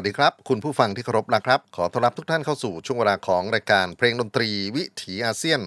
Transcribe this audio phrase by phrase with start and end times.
[0.00, 5.60] วัสดีครับ คุณผู้ฟังที่เคารพนะครับ ขอต้อนรับทุกท่านเข้าสู่ช่วงเวลาของรายการเพลงดนตรีวิถีอาเซียน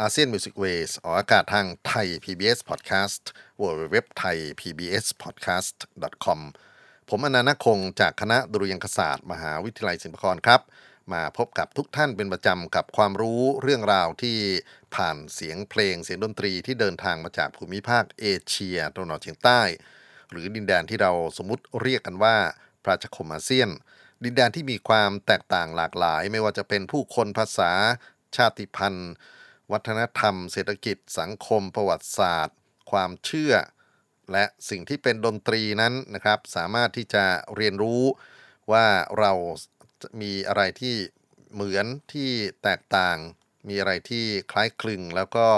[0.00, 3.22] ASEAN Music Ways ออกอากาศทางไทย PBS Podcast
[3.60, 5.76] w w w t h a i PBS Podcast
[6.24, 6.40] com
[7.08, 10.60] ผมอนันต์คงจากคณะดุริยางคศาสตร์ มหาวิทยาลัยศิลปากรครับ
[11.12, 14.38] มาพบกับทุกท่านเป็นประจำกับความรู้เรื่องราวที่
[14.94, 19.60] ผ่านเสียงเพลงเสียงดนตรีที่เดินทางมาจากภูมิภาคเอเชียตะวันออกเฉียงใต้
[20.30, 22.36] หรือดินแดนที่เราสมมติเรียกกันว่า
[22.88, 23.70] ระชคมอาเซียน
[24.24, 27.72] ดินแดนที่มีความแตกต่างหลากหลาย ไม่ว่าจะเป็นผู้คนภาษา
[28.36, 29.12] ชาติพันธุ์
[29.72, 32.56] วัฒนธรรม เศรษฐกิจ สังคม ประวัติศาสตร์
[32.90, 33.54] ความเชื่อ
[34.32, 37.24] และสิ่งที่เป็นดนตรีนั้นนะครับ สามารถที่จะ
[37.56, 38.02] เรียนรู้
[38.72, 38.86] ว่า
[39.18, 39.32] เรา
[40.20, 40.96] มีอะไรที่
[41.54, 42.30] เหมือนที่
[42.62, 43.18] แตกต่าง
[43.68, 45.48] มีอะไรที่คล้ายคลึง แล้วก็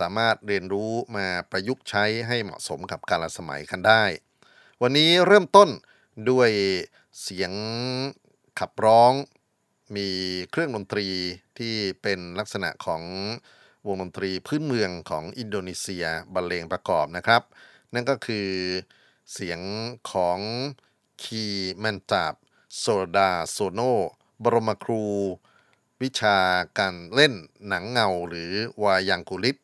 [0.00, 4.04] สามารถเรียนรู้มาประยุกต์ใช้ให้เหมาะสมกับกาลสมัยกันได้
[4.82, 5.68] วันนี้เริ่มต้น
[6.28, 6.50] ด้วย
[7.22, 7.52] เสียง
[8.58, 9.12] ขับร้อง
[9.96, 10.08] มี
[10.50, 11.06] เครื่องดนตรี
[11.58, 13.02] ที่เป็นลักษณะของ
[13.86, 16.04] วงดนตรีพื้นเมืองของอินโดนีเซีย
[16.34, 17.42] บรรเลงประกอบนะครับ
[17.94, 18.48] นั่นก็คือ
[19.32, 19.60] เสียง
[20.12, 20.38] ของ
[21.22, 21.44] คี
[21.78, 22.34] แมนตาบ
[22.78, 22.84] โซ
[23.16, 23.80] ดาโซโน
[24.42, 25.04] บรมครู
[26.02, 26.38] วิชา
[26.78, 27.34] การเล่น
[27.66, 28.52] หนังเงาหรือ
[28.82, 29.56] วายังกุลิต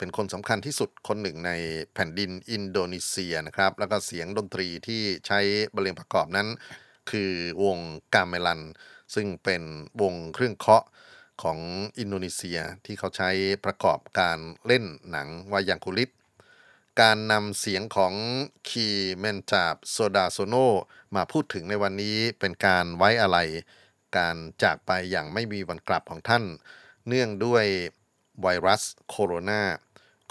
[0.00, 1.52] เป็นคนสำคัญที่สุดคนหนึ่งใน
[1.94, 5.40] แผ่นดินอินโดนีเซียนะครับ แล้วก็เสียงดนตรีที่ใช้
[5.74, 6.48] บรรเลงประกอบนั้น
[7.10, 7.32] คือ
[7.64, 7.78] วง
[8.14, 8.60] กาเมลัน
[9.14, 9.62] ซึ่งเป็น
[10.02, 10.84] วงเครื่องเคาะ
[11.42, 11.58] ของ
[11.98, 13.30] อินโดนีเซียที่เขาใช้
[13.64, 16.10] ประกอบการเล่นหนังวายังกุลิต
[17.00, 18.14] การนำเสียงของ
[18.68, 18.86] คี
[19.18, 20.54] เมนจาบโซดาโซโน
[21.16, 23.38] มาพูดถึงในวันนี้เป็นการไว้อะไร
[24.16, 26.44] การจากไปอย่างไม่มีวันกลับของท่าน
[27.06, 27.64] เนื่องด้วย
[28.42, 29.62] ไวรัสโคโรนา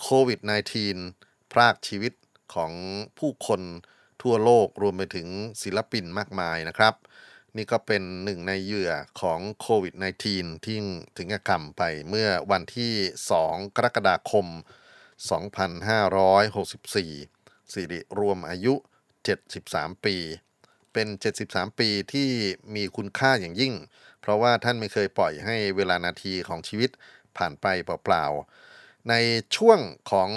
[0.02, 0.40] โควิด
[0.96, 2.14] -19 พรากชีวิต
[2.54, 2.72] ของ
[3.20, 3.62] ผู้คน
[4.22, 5.28] ทั่วโลกรวมไปถึง
[5.62, 6.94] ศิลปินมากมายนะครับ
[7.56, 8.92] นี่ก็เป็นหนึ่งในเหยื่อ
[9.22, 9.94] ของโควิด
[10.30, 10.78] -19 ที่
[11.18, 12.94] ถึงกรรมไปเมื่อวันที่
[13.36, 14.46] 2 กรกฎาคม
[16.10, 18.74] 2564 สิริรวมอายุ
[19.40, 20.16] 73 ปี
[20.94, 21.08] เป็น
[21.44, 22.30] 73 ปีที่
[22.76, 23.74] มีคุณค่าอย่างยิ่ง
[24.22, 26.90] เพราะว่าท่านไม่เคยปล่อยให้เวลานาทีของชีวิต
[27.38, 28.69] ผ่านไปเปล่าๆ
[29.10, 29.14] ใน
[29.56, 29.80] ช่วง
[30.12, 30.30] ของ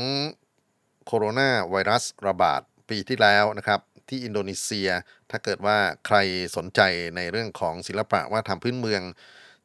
[1.06, 2.60] โคโรนาไวรัสระบาด
[2.90, 4.88] ปีที่แล้วนะครับ ที่อินโดนีเซีย
[5.30, 6.16] ถ้าเกิดว่าใคร
[6.56, 6.80] สนใจ
[7.16, 9.02] ในเรื่องของศิลปะว่าทำพื้นเมือง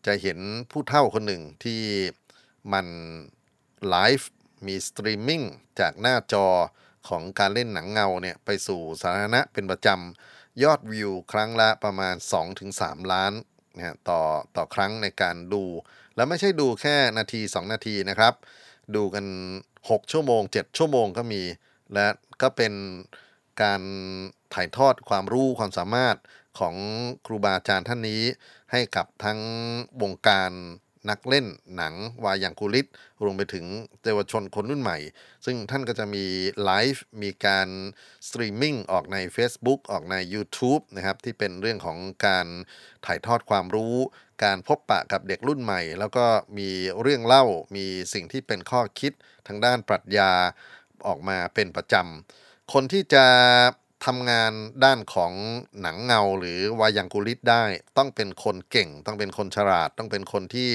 [0.06, 0.40] จะเห็น
[0.72, 1.82] ผู้เฒ่าคนหนึ่งที่
[2.74, 2.88] มัน
[3.90, 4.30] ไลฟ์
[4.68, 5.42] มีสตรีมมิ่ง
[5.80, 6.48] จากหน้าจอ
[7.10, 12.16] ของการเล่นหนังเงาเนี่ยไปสู่สาธารณะเป็นประจำ ยอดวิวครั้งละประมาณ
[12.64, 13.34] 2-3 ล้าน
[13.76, 14.22] นะต่อ
[14.56, 15.64] ต่อครั้งในการดู
[16.16, 18.34] แล้วไม่ใช่ดูแค่นาที 2 นาทีนะครับ
[18.96, 19.26] ดูกัน
[19.76, 21.42] 6 ชั่วโมง 7 ชั่วโมงก็มี
[21.94, 22.08] และ
[22.42, 22.74] ก็เป็น
[23.62, 23.82] การ
[24.54, 26.18] ถ่ายทอดความรู้ความสามารถ
[26.60, 26.76] ของ
[27.26, 28.22] ครูบาอาจารย์ท่านนี้
[28.72, 29.40] ให้กับทั้ง
[30.02, 30.52] วงการ
[31.10, 31.46] นักเล่น
[31.76, 31.94] หนัง
[32.24, 32.88] วายอย่างกุลิต
[33.24, 33.66] รวมไปถึง
[34.04, 34.98] เยาวชนคนรุ่นใหม่
[35.46, 36.26] ซึ่งท่านก็จะมี
[36.64, 37.70] ไลฟ์มีการ
[38.28, 42.48] สตรีมมิ่งออกใน Facebook ออกใน YouTube นะครับที่เป็นเรื่องของการ
[43.06, 43.96] ถ่ายทอดความรู้
[44.44, 46.26] การพบปะกับเด็กรุ่นใหม่ แล้วก็
[46.58, 46.70] มี
[47.02, 47.46] เรื่องเล่า
[47.76, 49.14] มีสิ่งที่เป็นข้อคิด
[49.48, 50.32] ทางด้านปรัชญา
[51.08, 53.26] ออกมาเป็นประจำคนที่จะ
[54.06, 54.54] ทำงาน
[54.84, 55.34] ด้านของ
[55.82, 57.64] หนังเงาหรือวายังกุลิตได้
[57.98, 60.72] ต้องเป็นคนเก่ง ต้องเป็นคนฉลาด ต้องเป็นคนที่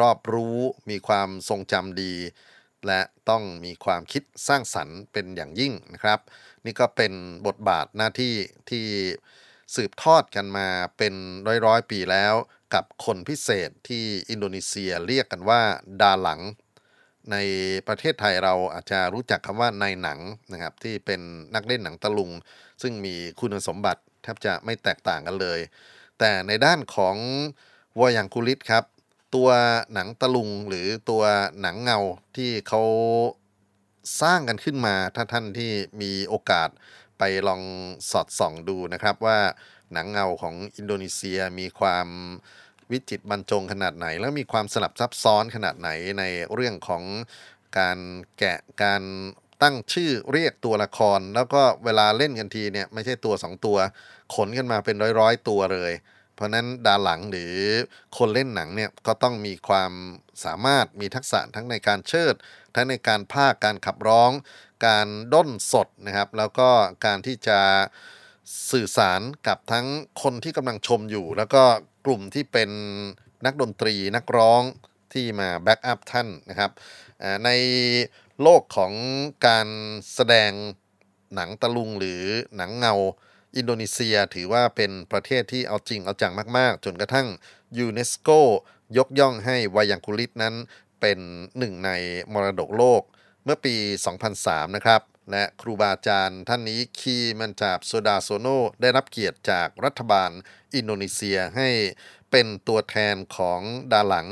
[0.00, 0.58] รอบรู้
[0.90, 2.14] มีความทรงจำดี
[2.86, 6.18] และต้องมีความคิดสร้างสรรค์เป็นอย่างยิ่งนะครับ
[6.64, 7.12] นี่ก็เป็น
[7.46, 8.34] บทบาทหน้าที่
[8.70, 8.86] ที่
[9.74, 11.14] สืบทอดกันมาเป็น
[11.46, 12.34] ร้อยร้อยปีแล้ว
[12.74, 15.62] กับคนพิเศษที่อินโดนีเซียเรียกกันว่า
[16.00, 16.40] ดาหลัง
[17.32, 17.36] ใน
[17.88, 20.20] ประเทศไทยเราอาจจะรู้จักคำว่านายหนัง
[20.52, 21.20] นะครับ ที่เป็น
[21.54, 22.30] นักเล่นหนังตะลุง
[22.82, 25.60] ซึ่งมีคุณสมบัติแทบจะไม่แตกต่างกันเลย
[26.18, 27.16] แต่ในด้านของ
[27.98, 28.84] วอยังกุลิตครับ
[29.34, 29.50] ตัว
[29.92, 31.22] หนังตะลุงหรือตัว
[31.60, 31.98] หนังเงา
[32.36, 32.82] ที่เขา
[34.22, 35.70] สร้างกันขึ้นมาถ้าท่านที่
[36.02, 36.68] มีโอกาส
[37.18, 37.62] ไปลอง
[38.10, 39.38] สอดส่องดูนะครับว่า
[39.92, 42.08] หนังเงาของอินโดนีเซียมีความ
[42.92, 47.02] วิจิตบรรจงขนาดไหน แล้วมีความสลับซับซ้อนขนาดไหนในเรื่องของ
[47.78, 47.98] การ
[48.38, 49.02] แกะการ
[49.62, 53.78] ตั้งชื่อเรียกตัวละคร แล้วก็เวลาเล่นกันทีเนี่ยไม่ใช่ตัว 2 ตัว
[54.34, 55.92] ขนกันมาเป็นร้อยๆ ตัวเลย
[56.34, 57.54] เพราะนั้นดาหลังหรือ
[58.18, 59.92] คนเล่นหนังเนี่ยก็ต้องมีความ
[60.44, 62.34] สามารถมีทักษะทั้งในการเชิด
[62.74, 64.30] ทั้งในการพากการขับร้อง
[64.86, 66.68] การด้นสดนะครับ แล้วก็
[67.06, 67.58] การที่จะ
[68.70, 69.86] สื่อสารกับทั้ง
[70.22, 71.62] คนที่กำลังชมอยู่ แล้วก็
[72.04, 72.70] กลุ่มที่เป็น
[73.46, 74.62] นักดนตรีนักร้อง
[75.12, 76.70] ที่มา backup ท่านนะครับ
[77.44, 77.50] ใน
[78.42, 78.92] โลกของ
[79.46, 79.68] การ
[80.14, 80.52] แสดง
[81.34, 82.22] หนังตะลุงหรือ
[82.56, 82.94] หนังเงา
[83.56, 87.26] อินโดนีเซียถือว่าเป็นประเทศที่เอาจริงเอาจังมากๆ จนกระทั่ง
[87.78, 88.28] ยูเนสโก
[88.96, 90.54] ยกย่องให้วายังกุลิตนั้น
[91.00, 91.18] เป็น
[91.58, 91.90] หนึ่งใน
[92.32, 93.02] มรดกโลก
[93.44, 93.74] เมื่อปี
[94.26, 95.00] 2003 นะครับ
[95.30, 98.48] และครูบาอาจารย์ท่านนี้คีมันจาบโซดาโซโน
[98.80, 100.30] ได้รับเกียรติจากรัฐบาล
[100.74, 101.68] อินโดนีเซียให้
[102.30, 103.60] เป็นตัวแทนของ
[103.92, 104.28] ดาหลัง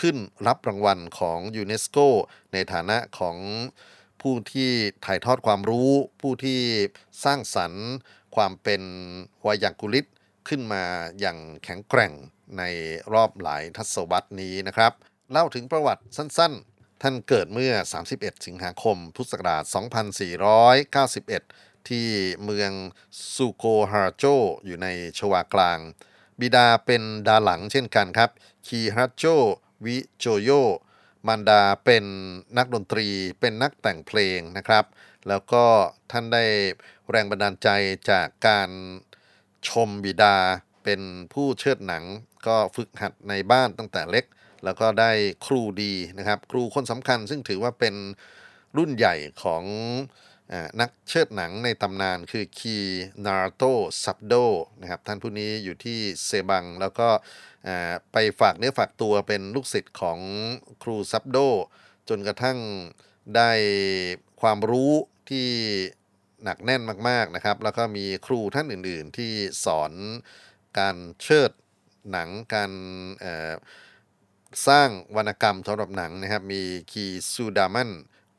[0.00, 1.98] ขึ้นรับรางวัลของยูเนสโก
[2.52, 3.36] ในฐานะของ
[4.22, 4.70] ผู้ที่
[5.04, 6.60] ถ่ายทอดความรู้ ผู้ที่
[7.24, 7.86] สร้างสรรค์
[8.36, 8.82] ความเป็น
[9.46, 10.06] วายังกุลิต
[10.48, 10.84] ขึ้นมา
[11.20, 12.12] อย่างแข็งแกร่ง
[12.58, 12.62] ใน
[13.14, 14.92] รอบหลายทศวรรษนี้นะครับ
[15.30, 16.75] เล่าถึงประวัติสั้นๆ
[17.08, 17.74] ท่านเกิดเมื่อ
[18.08, 19.64] 31 สิงหาคม พุทธศักราช
[20.92, 22.06] 2491 ที่
[22.44, 22.72] เมือง
[23.34, 24.24] ซูโกฮาโจ
[24.64, 24.86] อยู่ใน
[25.18, 25.78] ชวากลาง
[26.40, 28.30] บิดาเป็นดาหลังเช่นกันครับ
[28.66, 29.24] คีฮัตโจ
[29.84, 30.50] วิโจโย
[31.26, 32.04] มารดาเป็น
[32.56, 33.08] นักดนตรี
[33.40, 34.84] เป็นนักแต่งเพลงนะครับ
[35.28, 35.64] แล้วก็
[36.10, 36.44] ท่านได้
[37.10, 37.68] แรงบันดาลใจ
[38.10, 38.70] จากการ
[39.68, 40.36] ชมบิดา
[40.84, 41.00] เป็น
[41.32, 42.04] ผู้เชิดหนัง
[42.46, 44.26] ก็ฝึกหัดในบ้านตั้งแต่เล็ก
[44.64, 45.10] แล้วก็ได้
[45.46, 47.94] ครูดีนะครับ ครูคนสำคัญซึ่งถือว่าเป็น
[48.76, 49.62] รุ่นใหญ่ของ
[50.52, 52.76] อนักเชิดหนังในตำนานคือคี
[53.26, 53.62] นาร์โต
[54.04, 54.34] ซับโด
[54.80, 57.08] นะครับท่านผู้นี้อยู่ที่เซบัง แล้วก็
[58.12, 60.18] ไปฝากเนื้อฝากตัวเป็นลูกศิษย์ของ
[60.82, 61.38] ครูซับโด
[62.08, 62.58] จนกระทั่ง
[63.36, 63.50] ได้
[64.40, 64.92] ความรู้
[65.30, 65.48] ที่
[66.44, 69.32] หนักแน่นมากๆนะครับ แล้วก็มีครูท่านอื่นๆที่
[69.64, 69.92] สอน
[70.78, 71.50] การเชิด
[72.10, 72.72] หนังการ
[73.24, 73.26] อ
[74.66, 77.90] สร้างวรรณกรรมสำหรับหนังนะครับ มีคีซูดามัน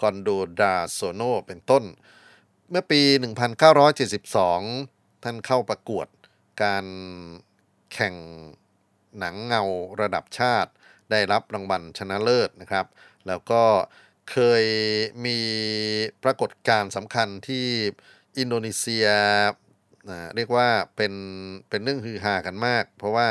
[0.02, 1.84] กอนโดดาโซโนเป็นต้น
[2.70, 3.02] เมื่อปี
[3.88, 6.08] 1972 ท่านเข้าประกวด
[6.64, 6.86] การ
[7.94, 8.16] แข่ง
[9.20, 9.64] หนังเงา
[10.02, 10.72] ระดับชาติ
[11.12, 12.86] ได้รับรางวัลชนะเลิศนะครับ
[13.28, 13.64] แล้วก็
[14.32, 14.64] เคย
[15.26, 15.40] มี
[16.24, 17.68] ปรากฏการณ์สำคัญที่
[18.38, 19.08] อินโดนีเซีย
[20.36, 21.14] เรียกว่าเป็น
[21.70, 23.28] เป็นเรื่องฮือฮากันมาก เพราะว่า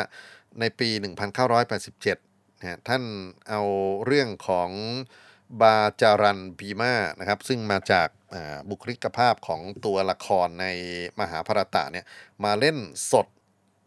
[0.60, 2.25] ในปี 1987นะฮะ
[2.88, 3.02] ท่าน
[3.48, 3.62] เอา
[4.06, 4.70] เรื่องของ
[5.60, 8.08] บาจารันบีมานะครับ ซึ่งมาจาก
[8.68, 10.66] บุคลิกภาพของตัวละครใน
[11.20, 12.06] มหาภารตะเนี่ย
[12.44, 12.76] มาเล่น
[13.12, 13.26] สด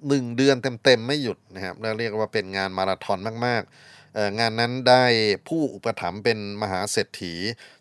[0.07, 5.05] หนึ่งเดือนเต็มๆ ไม่หยุดนะครับแล้วเรียกว่าเป็นงานมาราธอนมากๆ งานนั้นได้
[5.47, 7.33] ผู้อุปถัมภ์เป็นมหาเศรษฐี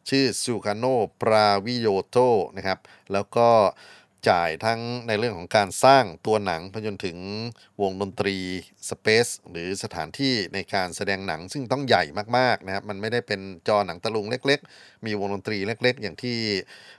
[0.09, 0.85] ชื่อซูคาโน
[1.23, 2.17] ปราวิโยโต
[2.57, 2.78] นะครับ
[3.12, 3.49] แล้วก็
[4.29, 7.19] จ่ายทั้งในเรื่องของการสร้างตัวหนังไปจนถึง
[7.83, 8.37] วงดนตรี
[8.89, 12.03] สเปซหรือสถานที่ในการแสดงหนังซึ่งต้องใหญ่
[12.39, 16.37] มากๆนะครับมันไม่ได้เป็นจอหนังตะลุงเล็ก ๆ มีวงดนตรีเล็ก ๆ อย่างที่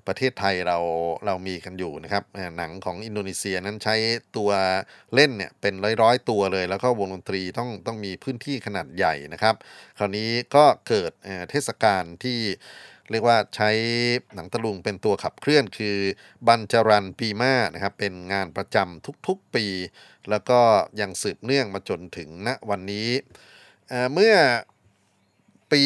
[0.08, 0.78] ประเทศไทยเรา
[1.26, 2.24] เรามีกันอยู่นะครับ
[2.58, 3.96] หนังของอินโดนีเซียนั้นใช้
[4.38, 4.52] ตัว
[5.16, 9.56] เล่นเนี่ยเป็นร้อยๆตัวเลย แล้วก็วงดนตรีต้องต้องมีพื้นที่ขนาดใหญ่นะครับ
[9.98, 11.12] คราวนี้ก็เกิด
[11.52, 12.40] เทศกาลที่
[13.12, 13.70] เรียกว่าใช้
[14.36, 15.98] หนังตะลุงเป็นตัวขับเคลื่อนคือ
[16.48, 19.66] บันจรันปีมานะครับเป็นงานประจำทุกๆปี
[20.30, 20.60] แล้วก็
[21.02, 23.10] ยังสืบเนื่องมาจนถึงณวันนี้
[23.90, 24.36] เอ่อเมื่อ
[25.72, 25.84] ปี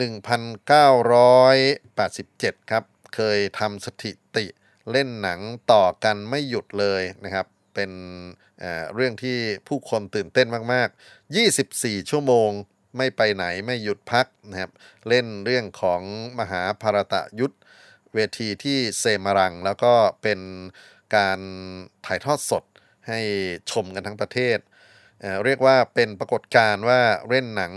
[0.00, 4.46] 1987 ครับ เคยทำสถิติ
[4.90, 5.40] เล่นหนัง
[5.72, 7.90] ต่อกันไม่หยุดเลยนะครับ เป็น
[8.60, 9.36] เเรื่องที่
[9.68, 12.50] ผู้คนตื่นเต้นมาก ๆ 24 ชั่วโมง
[12.96, 14.70] ไม่ไปไหนไม่หยุดพักนะครับ
[15.08, 16.02] เล่นเรื่องของ
[16.40, 17.56] มหาภารตะยุทธ
[18.14, 20.40] เวทีที่เซมารัง แล้วก็เป็น
[21.16, 21.38] การ
[22.06, 22.64] ถ่ายทอดสด
[23.08, 23.20] ให้
[23.70, 24.58] ชมกันทั้งประเทศ
[25.20, 27.72] เเรียกว่าเป็นปรากฏการณ์ว่าเล่นหนัง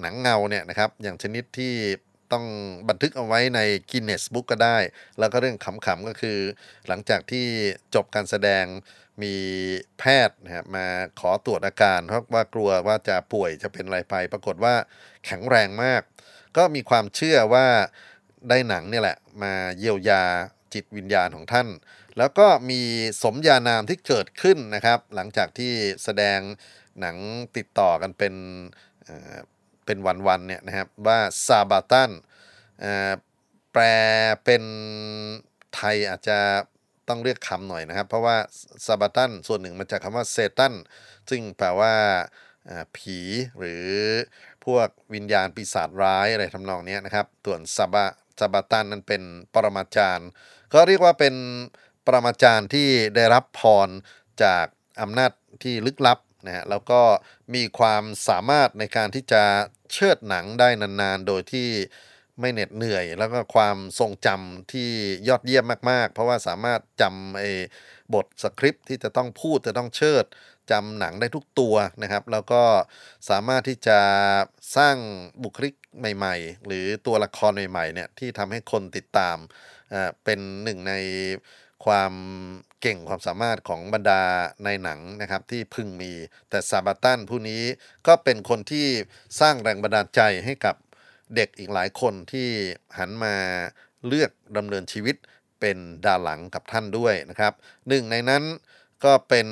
[0.00, 1.74] หนังเงาเนี่ยนะครับอย่างชนิดที่
[2.34, 2.46] ต้อง
[2.88, 3.60] บันทึกเอาไว้ใน
[3.90, 4.78] กินเนสบุ๊กก็ได้
[5.18, 6.38] แล้วก็เรื่องขำๆก็คือ
[6.88, 7.46] หลังจากที่
[7.94, 8.64] จบการแสดง
[9.22, 9.34] มี
[9.98, 10.86] แพทย์นะครับมา
[11.20, 14.74] ขอตรวจอาการ เพราะว่ากลัวว่าจะป่วยจะเป็นอะไรไป ปรากฏว่า
[15.24, 16.02] แข็งแรงมาก
[16.56, 17.66] ก็มีความเชื่อว่า
[18.48, 20.22] ได้หนังเนี่ยแหละ มาเยียวยา
[20.74, 21.68] จิตวิญญาณของท่าน
[22.18, 22.80] แล้วก็มี
[23.22, 25.72] สมญานามที่เกิดขึ้นนะครับ หลังจากที่
[26.04, 26.40] แสดง
[27.00, 27.16] หนัง
[27.56, 28.34] ติดต่อกันเป็น
[29.86, 32.10] เป็นวันๆเนี่ยนะครับว่าซาบาตัน
[33.72, 33.82] แปล
[34.44, 34.62] เป็น
[35.74, 36.38] ไทยอาจจะ
[37.08, 38.36] ต้องเรียกคำหน่อยนะครับ เพราะว่า
[38.86, 40.74] ซาบาตันส่วนหนึ่งมาจากคำว่าเซตัน
[41.30, 41.94] ซึ่งแปลว่า
[42.96, 43.18] ผี
[43.58, 43.86] หรือ
[44.64, 48.06] พวกวิญญาณปีศาจร้ายอะไรทำนองนี้นะครับส่วนซาบะ
[48.40, 49.22] ซาบาตันนั้นเป็น
[49.54, 50.28] ปรมาจารย์
[50.72, 51.34] ก็เรียกว่าเป็น
[52.06, 53.88] ปรมาจารย์ที่ได้รับพร
[54.42, 54.66] จาก
[55.02, 55.30] อำนาจ
[55.62, 57.00] ที่ลึกลับ นะฮะแล้วก็
[57.54, 59.42] มีความสามารถในการที่จะ
[59.92, 61.68] เชิดหนังได้นานๆ โดยที่
[62.40, 64.90] ไม่เหน็ดเหนื่อย แล้วก็ความทรงจำที่
[65.28, 67.50] ยอดเยี่ยมมากๆ เพราะว่าสามารถจำไอ้
[68.14, 70.24] บทสคริปต์ที่จะต้องพูดจะต้องเชิด
[70.70, 72.62] จำหนังได้ทุกตัวนะครับ แล้วก็
[73.30, 74.00] สามารถที่จะ
[74.76, 74.96] สร้าง
[75.42, 79.36] บุคลิกใหม่ ๆ หรือตัวละครใหม่ๆเนี่ยที่ทำให้คนติดตาม
[79.92, 80.94] อ่าเป็นหนึ่งใน
[81.84, 82.12] ความ
[82.86, 84.22] เก่งความสามารถของบรรดา
[84.64, 86.12] ในหนังนะครับที่พึงมี
[86.50, 87.62] แต่ซาบาตันผู้นี้
[88.06, 88.86] ก็เป็นคนที่
[89.40, 90.76] สร้างแรงบันดาลใจให้กับ
[91.34, 92.48] เด็กอีกหลายคนที่
[92.98, 93.34] หันมา
[94.06, 95.16] เลือกดำเนินชีวิต
[95.60, 97.52] เป็นดาหลังกับท่านด้วยนะครับ
[97.88, 98.42] หนึ่งในนั้น
[99.04, 99.48] ก็เป็น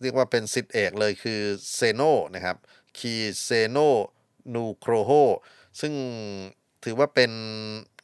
[0.00, 1.40] เรียกว่าเป็นสิทธิเอกเลยคือ
[1.74, 2.02] เซโน
[2.34, 2.56] นะครับ
[2.98, 3.78] คีเซโน
[4.54, 5.10] นูโครโฮ
[5.80, 5.92] ซึ่ง
[6.84, 7.30] ถือว่าเป็น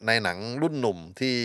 [0.07, 1.37] ในหนังรุ่นหนุ่มที่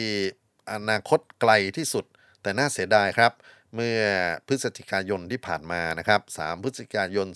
[0.71, 2.05] อนาคตไกลที่สุด
[2.45, 3.31] แต่น่าเสียดายครับ
[3.75, 3.99] เมื่อ
[4.47, 7.27] พฤศจิกายนที่ผ่านมานะครับ 3 พฤศจิกายน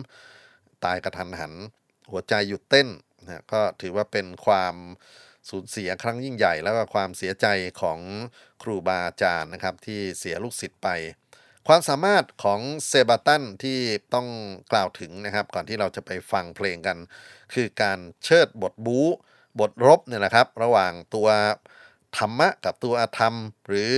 [0.00, 1.54] 2563 ตายกระทันหัน
[2.10, 2.88] หัวใจหยุดเต้น
[3.22, 4.74] นะก็ถือว่าเป็นความ
[5.50, 7.46] สูญเสียครั้งยิ่งใหญ่ แล้วก็ความเสียใจ
[7.80, 7.98] ของ
[8.62, 10.88] ครูบาอาจารย์นะครับที่เสียลูกศิษย์ไป
[11.68, 13.78] ความสามารถของเซบาตันที่
[14.14, 14.28] ต้อง
[14.72, 16.98] กล่าวถึงนะครับ ก่อนที่เราจะไปฟังเพลงกัน
[17.54, 19.08] คือการเชิดบทบู๊
[19.58, 21.28] บทรบเนี่ยแหละครับ ระหว่างตัว
[22.18, 23.34] ธรรมะกับตัวอธรรม
[23.68, 23.94] หรือ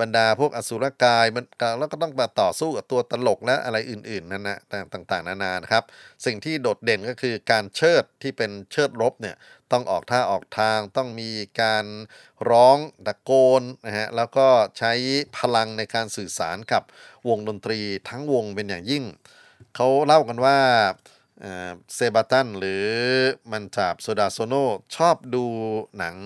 [0.00, 1.44] บรรดาพวกอสุรกายมัน
[1.78, 4.58] แล้วก็ต้องมาต่อสู้กับตัวตลกและอะไรอื่นๆนั่นนะ
[4.92, 5.84] ต่างๆ นานานะครับ
[6.26, 9.36] สิ่งที่โดดเด่นก็คือการเชิดที่เป็นเชิดรบเนี่ย
[9.72, 11.30] ต้องออกท่าออกทางต้องมี
[11.62, 11.84] การ
[12.50, 14.46] ร้องตะโกนนะฮะแล้วก็
[14.78, 14.92] ใช้
[15.38, 16.82] พลังในการสื่อสารกับ
[17.28, 19.04] วงดนตรีทั้งวงเป็นอย่างยิ่ง
[19.76, 20.58] เขาเล่ากันว่า
[21.94, 22.86] เซบาตันหรือ
[23.52, 24.54] มันจาบโซดาโซโน
[24.96, 25.44] ชอบดู
[25.98, 26.16] หนัง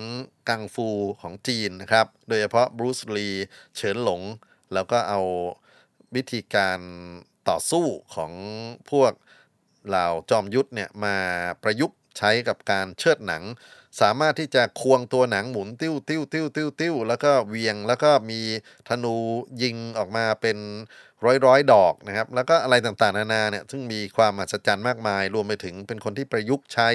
[0.48, 0.88] กังฟู
[1.20, 3.28] ของจีนนะครับ โดยเฉพาะบรูซลี
[3.76, 4.22] เฉินหลง
[4.72, 5.20] แล้วก็เอา
[6.14, 6.80] วิธีการ
[7.48, 8.32] ต่อสู้ของ
[8.90, 9.12] พวก
[9.86, 11.16] เหล่าจอมยุทธเนี่ยมา
[11.62, 13.42] ประยุกต์ใช้กับการเชิดหนัง
[14.00, 18.40] สามารถที่จะควงตัวหนังหมุนติ้วติ้วติ้วติ้วติ้วแล้วก็เวียงแล้วก็มี
[18.88, 19.16] ธนู
[19.62, 20.58] ยิงออกมาเป็น
[21.24, 26.88] ร้อยร้อยดอกนะครับ แล้วก็อะไรต่างๆนานาเนี่ยซึ่งมีความมหัศจรรย์มากมาย รวมไปถึงเป็นคนที่ประยุกต์ใช้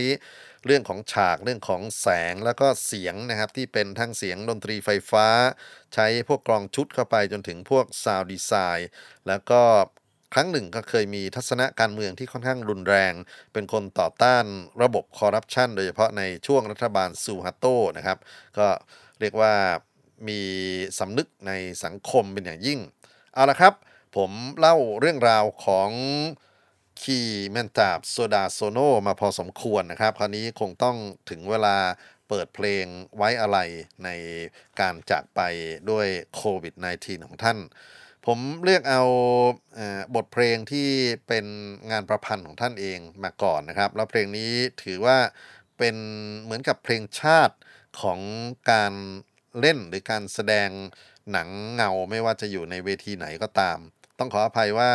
[0.66, 5.28] เรื่องของฉากเรื่องของแสงแล้วก็เสียงนะครับ ที่เป็นทั้งเสียงดนตรีไฟฟ้า
[5.94, 8.90] ใช้พวกกรองชุดเข้าไปจนถึงพวกซาวด์ดีไซน์
[9.28, 9.62] แล้วก็
[10.34, 13.14] ครั้งหนึ่งก็เคยมีทัศนะการเมืองที่ค่อนข้างรุนแรง
[13.54, 14.46] เป็นคนต่อต้าน
[14.84, 17.66] ระบบคอร์รัปชันโดยเฉพาะในช่วงรัฐบาลซูฮัตโต
[17.98, 18.18] นะครับ
[18.58, 18.68] ก็
[19.20, 19.54] เรียกว่า
[20.28, 20.42] มี
[21.00, 21.52] สำนึกใน
[21.84, 22.80] สังคมเป็นอย่างยิ่ง
[23.34, 23.74] เอาละครับ
[24.16, 25.90] ผมเล่าเรื่องราวของ
[27.02, 30.98] คีแมนตาบโซดาโซโนมาพอสมควรนะครับ คราวนี้คงต้อง
[31.30, 31.78] ถึงเวลา
[32.30, 32.86] เปิดเพลง
[33.18, 33.58] ไว้อะไร
[34.04, 34.10] ใน
[34.80, 35.42] การจากไป
[35.90, 37.58] ด้วยโควิด -19 ของท่าน
[38.26, 39.04] ผมเลือกเอา
[40.16, 40.90] บทเพลงที่
[41.28, 41.46] เป็น
[41.92, 44.52] งานประพันธ์ของท่านเองมาก่อนนะครับ แล้วเพลงนี้
[44.84, 45.18] ถือว่า
[45.78, 45.96] เป็น
[46.44, 47.56] เหมือนกับเพลงชาติ
[48.02, 48.20] ของ
[48.72, 48.94] การ
[49.60, 50.70] เล่นหรือการแสดง
[51.32, 53.78] หนังเงาไม่ว่าจะอยู่ในเวทีไหนก็ตาม
[54.20, 54.92] ต้องขออภัยว่า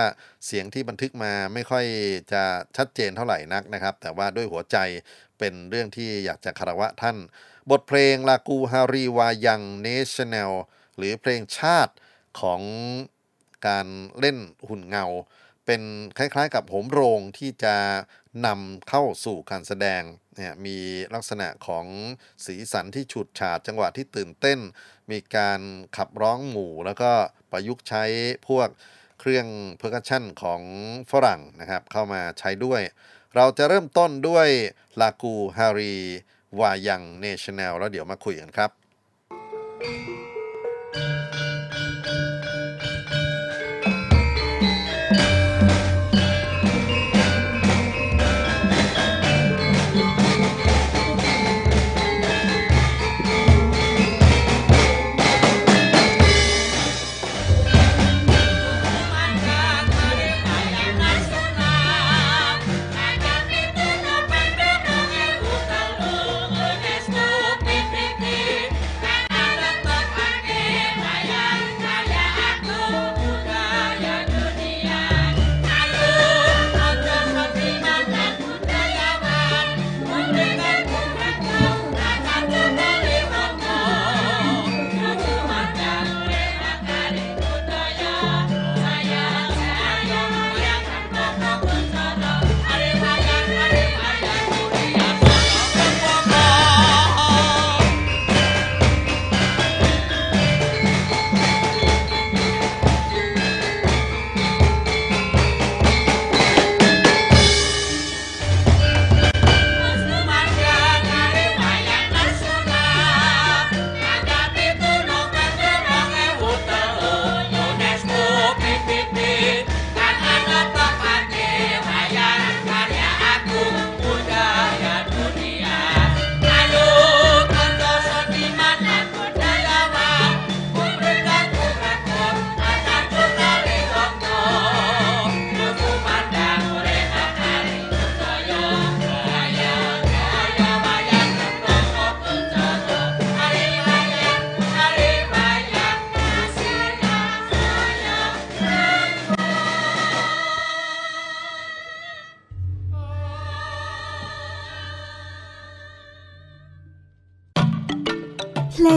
[0.47, 1.85] เสียงที่บันทึกมาไม่ค่อย
[2.33, 2.43] จะ
[2.77, 4.77] ชัดเจนเท่าไหร่นักนะครับ แต่ว่าด้วยหัวใจ
[5.39, 7.17] เป็นเรื่องที่อยากจะคารวะท่าน
[7.71, 10.53] บทเพลง Lagu Hari Wayang Nasional
[10.97, 11.95] หรือเพลงชาติ
[12.41, 12.61] ของ
[13.67, 13.87] การ
[14.21, 14.39] เล่น
[14.69, 15.07] หุ่นเงา
[15.67, 15.83] เป็น
[16.19, 17.77] คล้ายๆ กับโหมโรงที่จะ
[18.47, 20.03] นำเข้าสู่การแสดง
[20.37, 20.79] เนี่ยมี
[21.15, 21.87] ลักษณะของ
[22.45, 24.59] สีสันที่ฉูดฉาดจังหวะที่ตื่นเต้น
[25.11, 25.61] มีการ
[25.97, 27.11] ขับร้องหมู่ แล้วก็
[27.51, 28.05] ประยุกต์ใช้
[28.49, 28.69] พวก
[29.21, 30.63] เครื่อง percussion ของ
[31.11, 32.83] ฝรั่งนะครับ เข้ามาใช้ด้วย
[33.37, 34.49] เราจะเริ่มต้นด้วย
[35.01, 35.97] ลากูฮารี
[36.61, 38.71] วายังเนชั่นแนลแล้วเดี๋ยวมาคุยกันครับ
[39.81, 40.16] thank you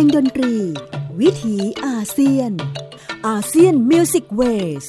[0.04, 0.54] งดนตรี
[1.20, 2.52] วิถีอาเซียน
[3.28, 4.86] ASEAN Music Ways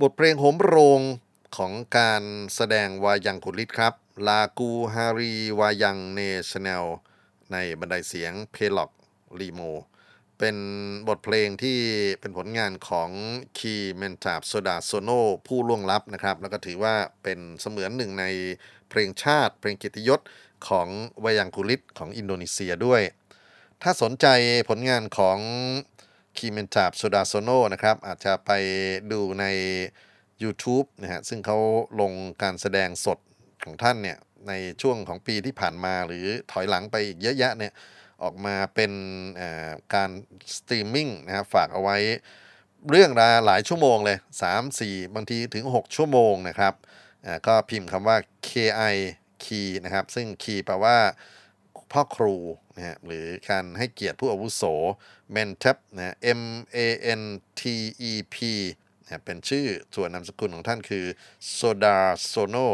[0.00, 1.00] บทเพลงโหมโรง
[1.56, 2.22] ของการ
[2.54, 3.94] แสดงวายังกุลิตครับ
[4.26, 6.84] Lagu Hari Wayang Nasional
[7.52, 8.90] ในบันไดเสียง pelog
[9.40, 9.60] lima
[10.38, 10.56] เป็น
[11.08, 11.78] บทเพลงที่
[12.20, 13.10] เป็นผลงานของ
[13.58, 15.10] คีเมนทาบโซดาโซโน
[15.46, 18.24] ผู้ล่วงลับนะครับ แล้วก็ถือว่าเป็นเสมือนหนึ่งใน
[18.94, 20.20] เพลงชาติ เพลงเกียรติยศ
[20.68, 20.88] ของ
[21.24, 23.02] วายังกุลิตของอินโดนีเซียด้วย
[23.82, 24.26] ถ้าสนใจ
[24.68, 25.38] ผลงานของ
[26.36, 28.50] คีเมนทาบโซดาโซโนนะครับ อาจจะไป
[29.12, 29.44] ดูใน
[30.42, 31.58] YouTube นะฮะซึ่งเขา
[32.00, 33.18] ลงการแสดงสด
[33.64, 34.52] ของท่านเนี่ย ใน
[34.82, 37.72] ช่วงของปีที่ผ่านมาหรือถอยหลังไปอีกเยอะแยะเนี่ย
[38.22, 38.92] ออกมาเป็น
[39.94, 40.10] การ
[40.56, 41.96] สตรีมมิ่งนะครับฝากเอาไว้
[42.90, 46.74] เรื่องราหลายชั่วโมงเลย 3 4 บางทีถึง 6 ชั่วโมงนะครับ
[47.46, 48.16] ก็พิมพ์คำว่า
[48.48, 48.94] KI
[49.44, 50.96] key นะครับ ซึ่ง key แปลว่า
[51.92, 52.36] พ่อครู
[52.74, 54.62] นะฮะหรือการให้เกียรติผู้อาวุโส
[55.34, 56.42] mentep นะ M
[56.76, 56.78] A
[57.20, 57.22] N
[57.60, 57.62] T
[58.10, 58.36] E P
[59.02, 61.04] นะเป็นชื่อส่วนนามสกุลของท่านคือ
[61.58, 62.66] Sodar Sono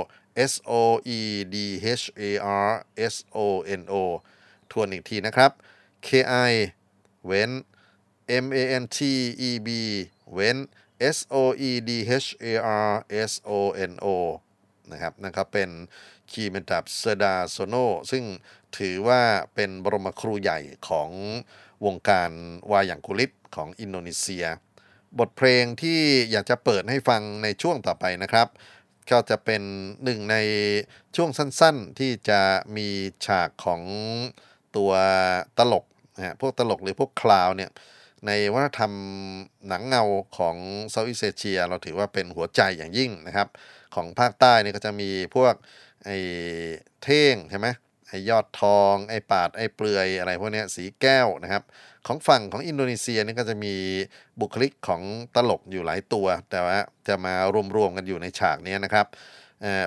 [0.52, 0.72] S O
[1.18, 1.20] E
[1.54, 1.56] D
[2.00, 2.22] H A
[2.66, 2.70] R
[3.12, 3.38] S O
[3.80, 3.94] N O
[4.70, 5.50] ทวนอีกทีนะครับ
[6.06, 6.52] KI
[7.26, 7.50] เว้น
[8.44, 8.98] M A N T
[9.48, 9.68] E B
[10.32, 10.56] เว้น
[11.16, 11.34] S O
[11.68, 11.90] E D
[12.24, 12.46] H A
[12.88, 12.92] R
[13.30, 13.50] S O
[13.90, 14.06] N O
[14.92, 15.70] นะครับนั่นก็เป็น
[16.30, 17.74] คีย์เมนตับเซดาโซโน
[18.10, 18.24] ซึ่ง
[18.78, 19.22] ถือว่า
[19.54, 20.58] เป็นบรมครูใหญ่
[20.88, 21.10] ของ
[21.84, 22.30] วงการ
[22.70, 24.44] วาอย่างกุลิตของอินโดนีเซีย
[25.18, 28.48] บทเพลงที่อยากจะเปิดให้ฟังในช่วงต่อไปนะครับ
[29.10, 29.62] ก็จะเป็น
[30.04, 30.36] หนึ่งใน
[31.16, 32.40] ช่วงสั้นๆ ที่จะ
[32.76, 32.88] มี
[33.26, 33.82] ฉากของ
[34.76, 34.92] ตัว
[35.58, 35.84] ตลก
[36.16, 37.70] นะพวกตลกหรือพวก clown เนี่ย
[38.26, 38.92] ในวัฒนธรรม
[39.68, 40.04] หนังเงา
[40.38, 40.56] ของ
[40.90, 43.48] Southeast Asia เราถือว่าเป็นหัวใจอย่างยิ่งนะครับ
[43.94, 45.54] ของภาคใต้นี่ก็จะมีพวก
[46.04, 46.16] ไอ้
[47.02, 47.68] เท่งใช่ไหม
[48.08, 51.62] ไอ้ยอดทอง ไอ้ปาด ไอ้เปลือยอะไรพวกนี้สีแก้วนะครับ
[52.06, 53.74] ของฝั่งของอินโดนีเซียนี่ก็จะมี
[54.40, 55.02] บุคลิกของ
[55.34, 56.78] ตลกอยู่หลายตัว แต่ว่า
[57.08, 57.34] จะมา
[57.76, 59.06] รวมๆกันอยู่ในฉากนี้นะครับ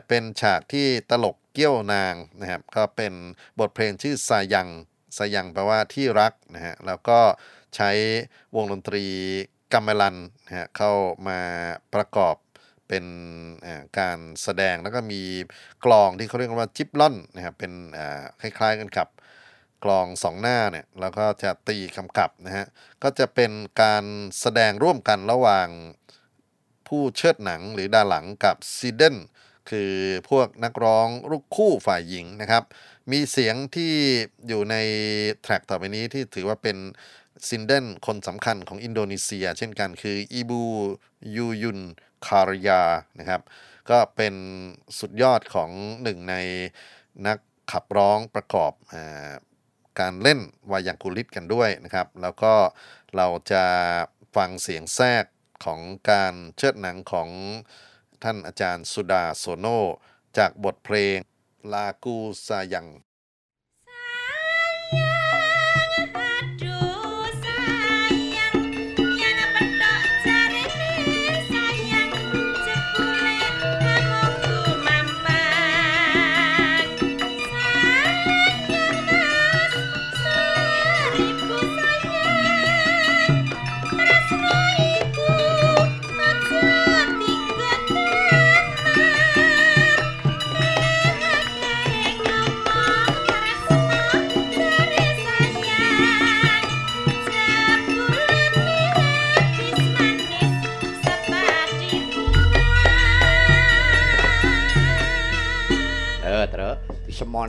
[0.07, 3.13] เป็นฉากที่ตลกเกี้ยวนางนะครับก็เป็น
[3.59, 4.67] บทเพลงชื่อสายัง
[5.17, 7.19] สายังแปลว่าที่รักนะฮะแล้วก็
[7.75, 7.91] ใช้
[8.55, 9.05] วงดนตรี
[9.73, 10.91] กัมเมลันนะฮะเข้า
[11.27, 11.39] มา
[11.93, 12.35] ประกอบ
[12.87, 13.05] เป็น
[13.99, 15.21] การแสดงแล้วก็มี
[15.85, 17.73] กลองที่เขาเรียกว่าจิบล่อนนะครับเป็น
[18.41, 19.07] คล้ายๆกันกับ
[19.83, 22.65] กลองสองหน้าเนี่ยแล้วก็จะตีกำกับนะฮะ
[23.03, 24.03] ก็จะเป็นการ
[24.39, 25.67] แสดงร่วมกันระหว่าง
[26.87, 29.15] ผู้เชิดหนังหรือดาหลังกับซีเดน
[29.69, 29.93] คือ
[30.29, 32.63] พวกนักร้องลูกคู่ฝ่ายหญิงนะครับ
[33.11, 33.93] มีเสียงที่
[34.47, 34.75] อยู่ใน
[35.41, 36.77] แทร็กต่อไปนี้ที่ถือว่าเป็น
[37.47, 40.61] ซินเดนคนสำคัญของอินโดนีเซีย เช่นกันคืออีบู
[41.35, 41.79] ยูยุน
[42.27, 42.81] คารยา
[43.19, 43.41] นะครับ
[43.89, 44.35] ก็เป็น
[44.99, 45.69] สุดยอดของ
[46.03, 46.35] หนึ่งใน
[47.27, 47.37] นัก
[47.71, 48.95] ขับร้องประกอบอ
[49.99, 50.39] การเล่น
[50.71, 52.53] วายังกุลิตกันด้วยนะครับ แล้วก็
[53.15, 53.63] เราจะ
[54.35, 55.25] ฟังเสียงแทรก
[55.65, 57.29] ของการเชิดหนังของ
[58.23, 59.67] ท่านอาจารย์สุดาโซโน
[60.37, 61.17] จากบทเพลง
[61.73, 62.17] ลากู
[62.47, 62.87] ซายัง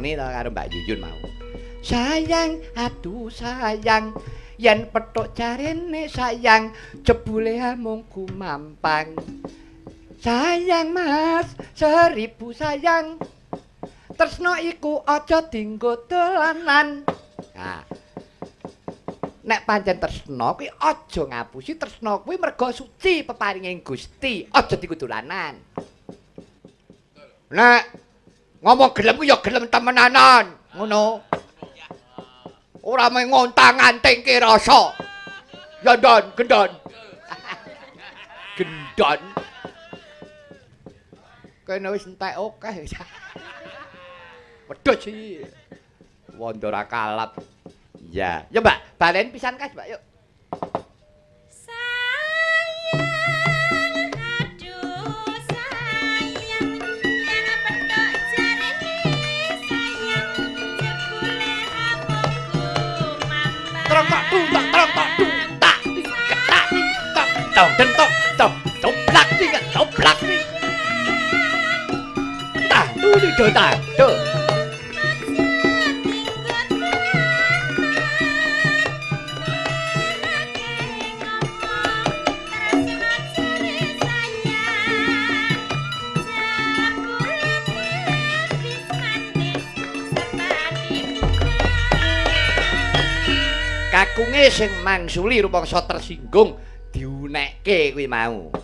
[0.05, 1.21] semone to karo Mbak Yuyun mau.
[1.81, 4.13] Sayang, aduh sayang,
[4.61, 8.05] yen petuk jarene sayang, jebule mung
[8.37, 9.17] mampang.
[10.21, 13.17] Sayang Mas, seribu sayang.
[14.13, 17.09] Tresno iku aja dinggo dolanan.
[17.57, 17.83] Nah.
[19.45, 25.61] Nek pancen tresno kuwi aja ngapusi tresno kuwi mergo suci peparinging Gusti, aja dinggo dolanan.
[27.53, 28.04] Nek
[28.65, 31.21] ngomong gelem ku ya gelem temenanan ngono.
[32.85, 34.93] Ora mung ngontang-anting ki rasa.
[35.85, 36.73] Ya don gendon.
[38.57, 39.21] Gendon.
[41.65, 42.75] Kene wis entek akeh.
[44.69, 45.45] Wedhus iki.
[46.37, 47.41] Wandara kalap.
[48.09, 48.97] Ya ya mbak.
[48.97, 50.03] Balen pisan kas mbak yuk
[67.55, 70.43] tau dentok tok toplak ning toplak ning
[72.67, 74.11] tah tuli do tah do
[93.95, 96.74] kakunge sing mangsuli rupa tersinggung.
[97.35, 98.55] Diunekke kuwi mau.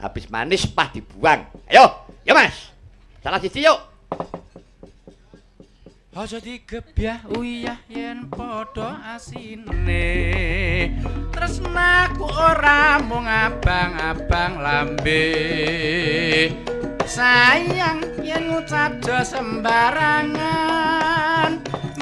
[0.00, 1.44] Habis manis pah dibuang.
[1.68, 2.72] Ayo, ya Mas.
[3.20, 3.76] Salah siji yuk.
[6.14, 10.06] Aja digebyah uyah yen padha asine
[11.34, 15.26] Tresnaku ora mung abang-abang lambe
[17.02, 20.54] Sayang yen ngucap sembarangan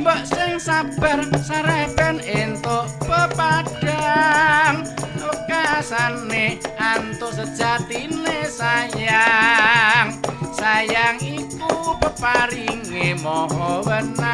[0.03, 4.83] Mbok sing sabar sarepen entuk pepadang
[5.47, 10.19] Kasane antuk sejatine sayang.
[10.51, 14.31] Sayang iku peparinge maha wenang.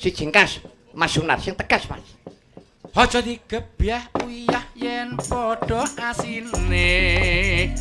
[0.00, 0.64] Si jingkas
[0.96, 2.04] Mas Sunar sing tegas, Mas.
[2.96, 7.72] Aja digebyah uyah yen padha asine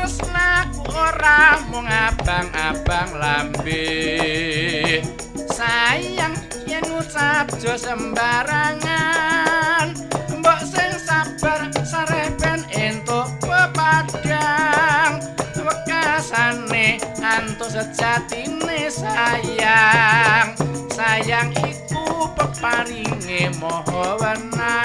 [0.00, 3.84] Tresnaku ora mung abang-abang lambe.
[5.52, 8.80] Sayang yen ngucap jo sembarangan.
[10.40, 15.20] Mbok sing sabar sarepen entuk pepadang.
[15.60, 20.56] Wekasane antuk sejatine sayang.
[20.96, 24.80] Sayang iku peparinge maha wenang.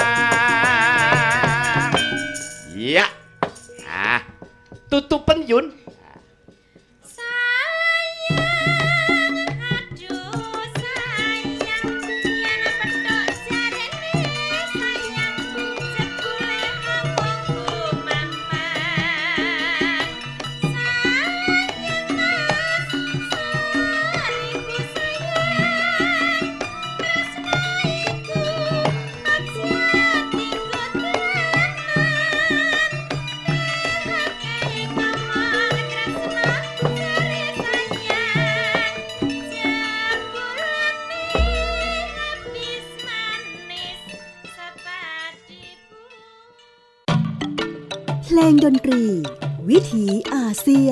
[2.75, 3.08] Iya.
[3.88, 4.19] Ah,
[4.89, 5.71] tutupen Yun.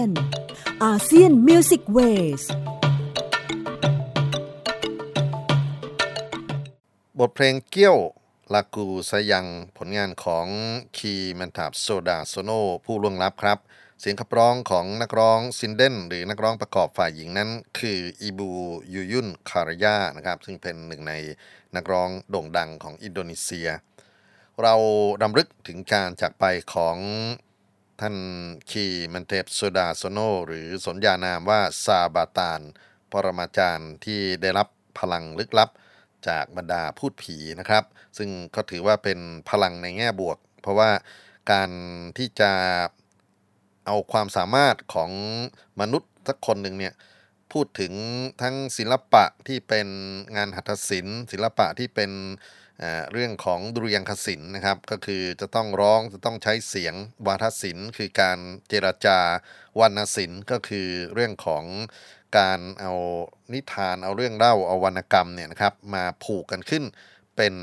[0.08, 0.10] น
[0.84, 2.44] ASEAN Music Ways
[7.20, 7.98] บทเพลงเกี้ยว
[8.54, 9.46] lagu sayang
[9.78, 10.48] ผลงานของ
[10.98, 12.52] คีมันทาบโซดาโซโน
[12.86, 13.60] ผู้ล่วงลับครับ
[14.00, 18.50] เสียงขับร้องของนักร้อง sinden หรือนักร้องประกอบฝ่ายหญิงนั้น คืออีบู
[18.94, 21.14] ยูยุนคารยานะครับ ซึ่งเป็นหนึ่งใน
[21.76, 23.68] นักร้องโด่งดังของอินโดนีเซีย
[24.62, 24.76] เรา
[25.22, 26.98] ดำลึกถึงการจากไปของ
[28.06, 28.22] ท่าน
[28.72, 32.62] คีมันเทปโซดาโซโน หรือสนญานามว่าซาบาตาน
[33.12, 34.68] ปรมาจารย์ที่ได้รับ
[35.00, 35.70] พลังลึกลับ
[36.28, 37.84] จากบรรดาพูดผีนะครับ
[38.18, 40.90] ซึ่งก็ถือว่าเป็นพลังในแง่บวก เพราะว่า
[41.52, 41.70] การ
[42.18, 42.52] ที่จะ
[43.86, 45.12] เอาความสามารถของ
[45.82, 46.94] มนุษย์สักคนหนึ่งเนี่ย
[47.52, 47.94] พูดถึง
[48.42, 49.88] ทั้งศิลปะที่เป็น
[50.36, 52.12] งานหัตถศิลป์ศิลปะที่เป็น
[53.12, 56.96] เรื่องของดุริยางคศิลป์นะครับ ก็คือจะต้องร้องจะต้องใช้เสียง
[57.28, 59.20] วาทศิลป์ คือการเจรจา
[59.80, 61.64] วรรณศิลป์ ก็คือเรื่องของ
[62.38, 62.94] การเอา
[63.54, 66.84] นิทานเอาเรื่องเล่าเอาวรรณกรรมเนี่ยนะครับมาผูกกันขึ้น
[67.38, 67.56] เป็น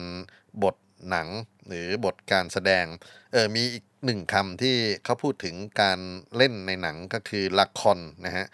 [0.62, 0.76] บท
[1.11, 1.28] หนัง
[1.68, 2.85] หรือบทการแสดง
[3.33, 5.98] เออมีอีกหนึ่งคำที่เขาพูดถึงการ
[6.37, 8.46] เล่นในหนังก็คือละครนะฮะ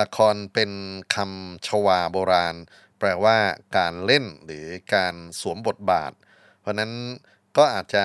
[0.00, 0.70] ละครเป็น
[1.14, 2.56] คำชวาโบราณ
[2.98, 3.36] แปลว่า
[3.78, 6.12] การเล่นหรือการสวมบทบาท
[6.60, 6.92] เพราะนั้น
[7.56, 8.04] ก็อาจจะ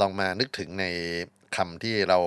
[0.00, 0.86] ลองมานึกถึงใน
[1.56, 2.18] คำที่เรา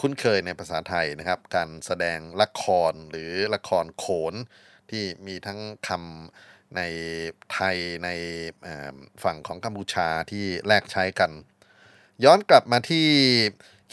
[0.00, 4.34] คุ้นเคยในภาษาไทยนะครับ การแสดงละครหรือละครโขน
[4.90, 6.82] ที่มีทั้งคำใน
[7.52, 8.08] ไทยใน
[9.22, 11.30] ฝั่งของกัมพูชาที่แลกใช้กัน
[12.24, 13.06] ย้อนกลับมาที่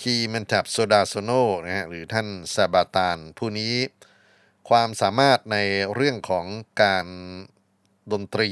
[0.02, 1.32] คีมันจับโซดาโซโน
[1.65, 3.74] นะฮะหรือท่านซาบาตานผู้นี้
[4.69, 5.58] ความสามารถใน
[5.95, 6.45] เรื่องของ
[6.84, 7.08] การ
[8.12, 8.49] ดนตรี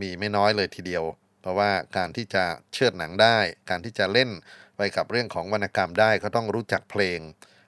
[0.00, 1.04] มีไม่น้อยเลยทีเดียว
[1.40, 3.38] เพราะว่าการที่จะเชิดหนังได้
[3.70, 4.30] การที่จะเล่น
[4.76, 7.20] ไปกับเรื่องของวรรณกรรมได้ก็ต้องรู้จักเพลง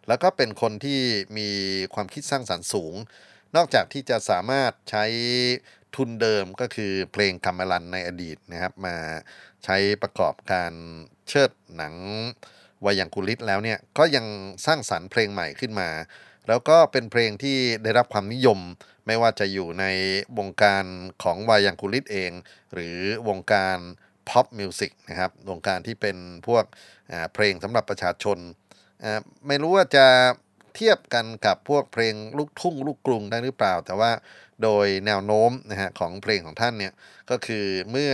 [0.08, 1.00] แล้วก็เป็นคนที่
[1.38, 1.50] มี
[1.94, 2.94] ความคิดสร้างสรรค์สูง
[3.56, 5.04] นอกจากที่จะสามารถใช้
[5.96, 8.96] ทุนเดิมก็คือเพลงกัมมลันในอดีตนะครับมา
[9.64, 10.72] ใช้ประกอบการ
[11.28, 11.94] เชิดหนัง
[12.84, 14.26] วายังกุลิตแล้วเนี่ยก็ยัง
[14.66, 15.88] สร้างสรรค์เพลงใหม่ขึ้นมา
[16.48, 18.58] แล้วก็เป็นเพลงที่ได้รับความนิยม
[19.06, 19.84] ไม่ว่าจะอยู่ใน
[20.38, 20.84] วงการ
[21.22, 22.32] ของวายังกุลิตเอง
[22.74, 23.78] หรือวงการ
[24.28, 26.64] pop music นะครับ วงการที่เป็นพวก
[27.34, 28.38] เพลงสำหรับประชาชน
[29.46, 30.06] ไม่รู้ว่าจะ
[30.74, 34.10] เทียบกันกับพวกเพลงลูกทุ่งลูกกรุงได้หรือเปล่า แต่ว่า
[34.62, 36.92] โดยแนวโน้มนะฮะของเพลงของท่านเนี่ย
[37.30, 38.12] ก็คือเมื่อ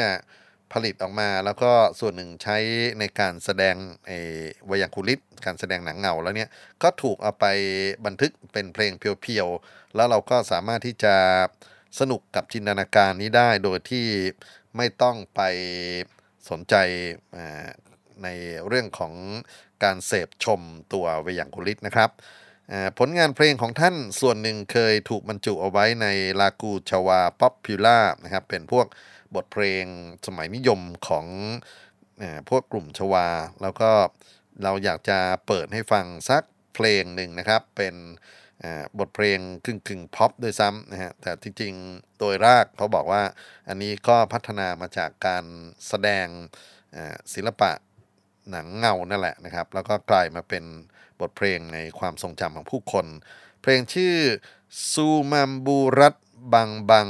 [0.72, 2.56] ผลิตออกมาแล้วก็ส่วนหนึ่งใช้
[2.98, 3.74] ในการแสดง
[4.06, 4.18] ไอ้
[4.68, 6.48] วายังคุลิต การแสดงหนังเงาแล้วเนี่ย
[6.82, 7.46] ก็ถูกเอาไป
[8.06, 11.14] บันทึกเป็นเพลงเพียวๆ แล้วเราก็สามารถที่จะ
[12.00, 14.06] สนุกกับจินตนาการนี้ได้โดยที่
[14.76, 15.40] ไม่ต้องไป
[16.50, 16.74] สนใจ
[18.22, 18.28] ใน
[18.66, 19.12] เรื่องของ
[19.84, 20.60] การเสพชม
[20.92, 22.10] ตัวเวยังกุลิตนะครับ
[22.98, 26.06] ผลงานเพลงของท่านส่วนหนึ่งเคยถูกบรรจุเอาไว้ใน
[26.40, 28.86] ลากูชาวาป๊อปพิล่านะครับเป็นพวก
[29.34, 29.84] บทเพลง
[30.26, 31.26] สมัยนิยมของ
[32.20, 33.28] อพวกกลุ่มชวา
[33.62, 33.90] แล้วก็
[34.62, 36.42] เราอยากจะเปิดให้ฟังสัก
[36.74, 37.94] เพลงหนึ่งนะครับ เป็น
[38.98, 43.22] บทเพลงกึ่งกึ่งพ็อปด้วยซ้ำนะฮะแต่จริงๆโดยรากเขาบอกว่า
[43.68, 45.44] อันนี้ก็พัฒนามาจากการ
[45.88, 46.26] แสดง
[47.34, 47.70] ศิลปะ
[48.50, 50.64] หนังเงานั่นแหละนะครับ แล้วก็กลายมาเป็น
[51.20, 53.06] บทเพลงในความทรงจำของผู้คน
[53.62, 54.16] เพลงชื่อ
[54.90, 56.14] ซูมัมบูรัต
[56.52, 57.08] บังบัง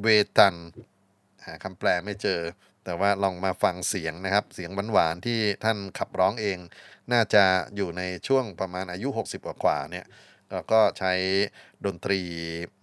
[0.00, 0.06] เว
[0.38, 0.54] ตัน
[1.44, 2.40] หาคำแปลไม่เจอ
[2.86, 6.58] แต่ว่าลองมาฟังเสียงนะครับ เสียงหวานๆที่ท่านขับร้องเอง
[7.12, 7.44] น่าจะ
[7.76, 10.06] อยู่ในช่วงประมาณอายุ 60กว่าเนี่ย
[10.72, 11.12] ก็ใช้
[11.84, 12.20] ดนตรี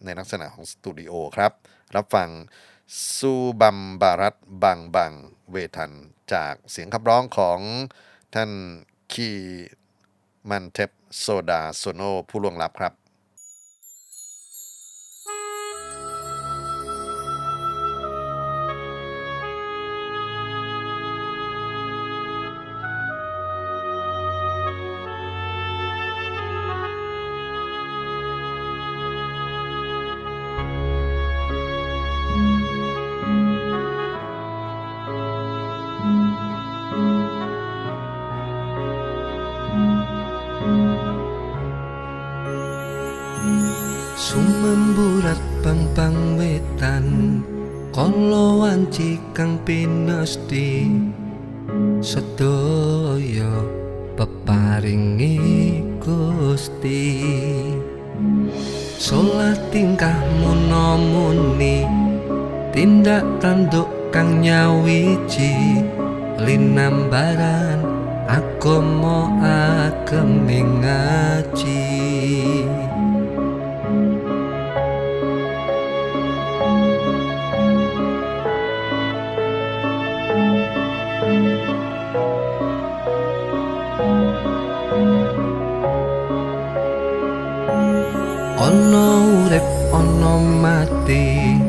[0.05, 1.51] ในลักษณะของสตูดิโอครับ
[1.95, 2.29] รับฟัง
[3.15, 5.13] ซูบัมบารัตบังบัง
[5.51, 5.91] เวทัน
[6.33, 7.59] จากเสียงขับร้องของ
[8.35, 8.51] ท่าน
[9.13, 9.29] คี
[10.49, 12.93] มันเทปโซดาโซโนผู้ล่วงลับครับ
[70.23, 71.83] ageming ngaji.
[88.63, 89.07] Ono
[89.43, 91.59] urip ono mati.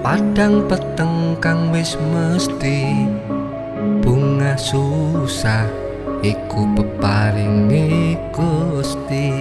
[0.00, 3.04] Padang peteng kang wis mesti.
[4.00, 5.89] Bunga susah
[6.20, 9.32] iku peparinge Gusti.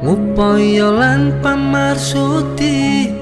[0.00, 3.12] Ngupaya lan pamarsudi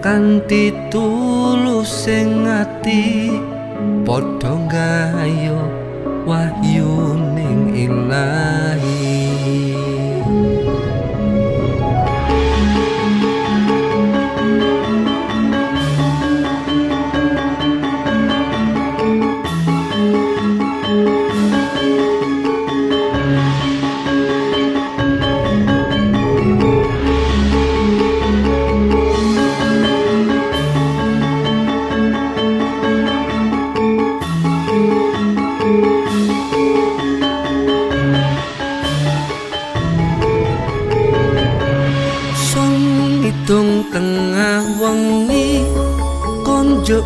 [0.00, 3.36] kanthi tulus sing ati
[4.02, 5.68] padha gayo
[6.24, 8.91] wahyu ning ilahi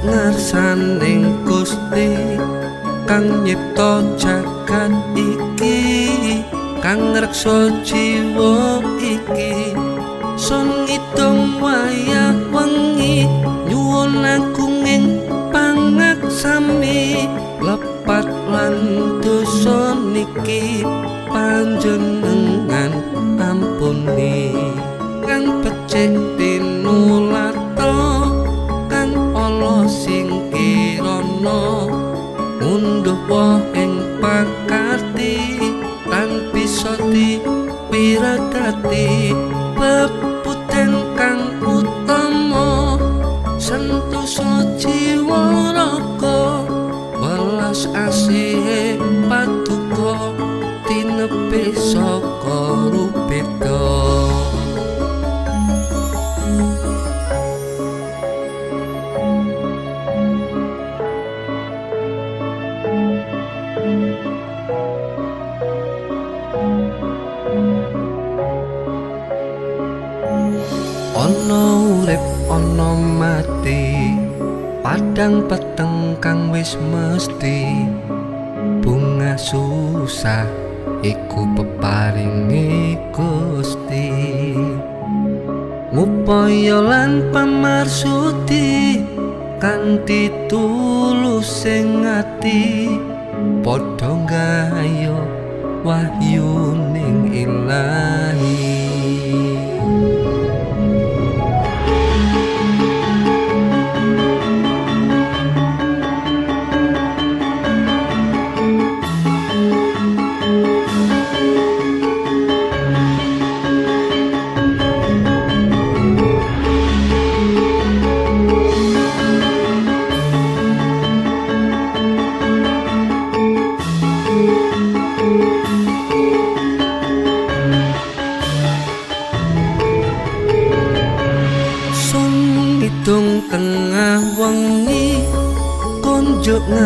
[0.07, 2.39] konjuk ngarsaning Gusti
[3.07, 6.43] kang nyipta jagat iki
[6.83, 9.75] kang ngreksa jiwa iki.
[10.39, 13.27] Son itung wayah wengi
[13.67, 15.19] nyuwun agunging
[15.51, 17.27] pangaksami.
[17.59, 18.77] Lepat lan
[19.25, 20.87] dosa niki
[21.33, 22.93] panjenengan
[23.43, 24.36] ampuni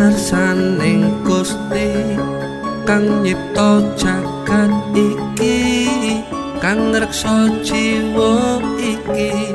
[0.01, 2.17] konjuk ngarsaning Gusti
[2.89, 6.25] kang nyipta jagat iki
[6.57, 9.53] kang ngreksa jiwa iki.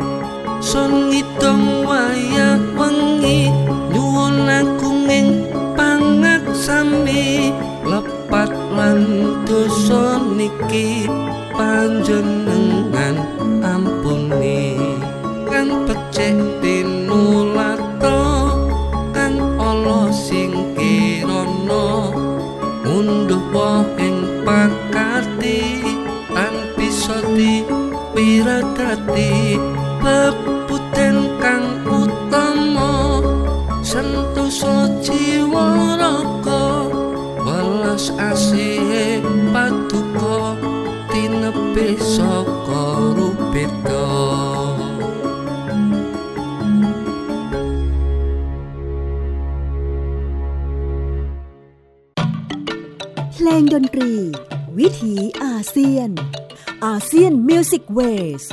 [0.63, 3.51] Sun hitung wayah wengi
[3.91, 7.51] nyuwun agunging pangaksami
[7.87, 9.03] lepat lan
[9.47, 11.07] dosa niki
[11.55, 13.15] panjenengan
[13.63, 14.66] ampuni
[30.06, 31.68] peputen kang
[32.00, 32.92] utama
[33.90, 34.76] sentosa
[35.06, 35.66] jiwa
[36.02, 36.66] raga
[37.46, 39.06] welas asihe
[39.54, 40.36] paduka
[41.12, 42.84] tinepe saka
[43.18, 44.06] rupita
[53.34, 54.14] เพลงดนตรี
[54.78, 56.10] วิถีอาเซียน
[56.86, 58.00] อาเซียนมิวสิกเว
[58.42, 58.44] ส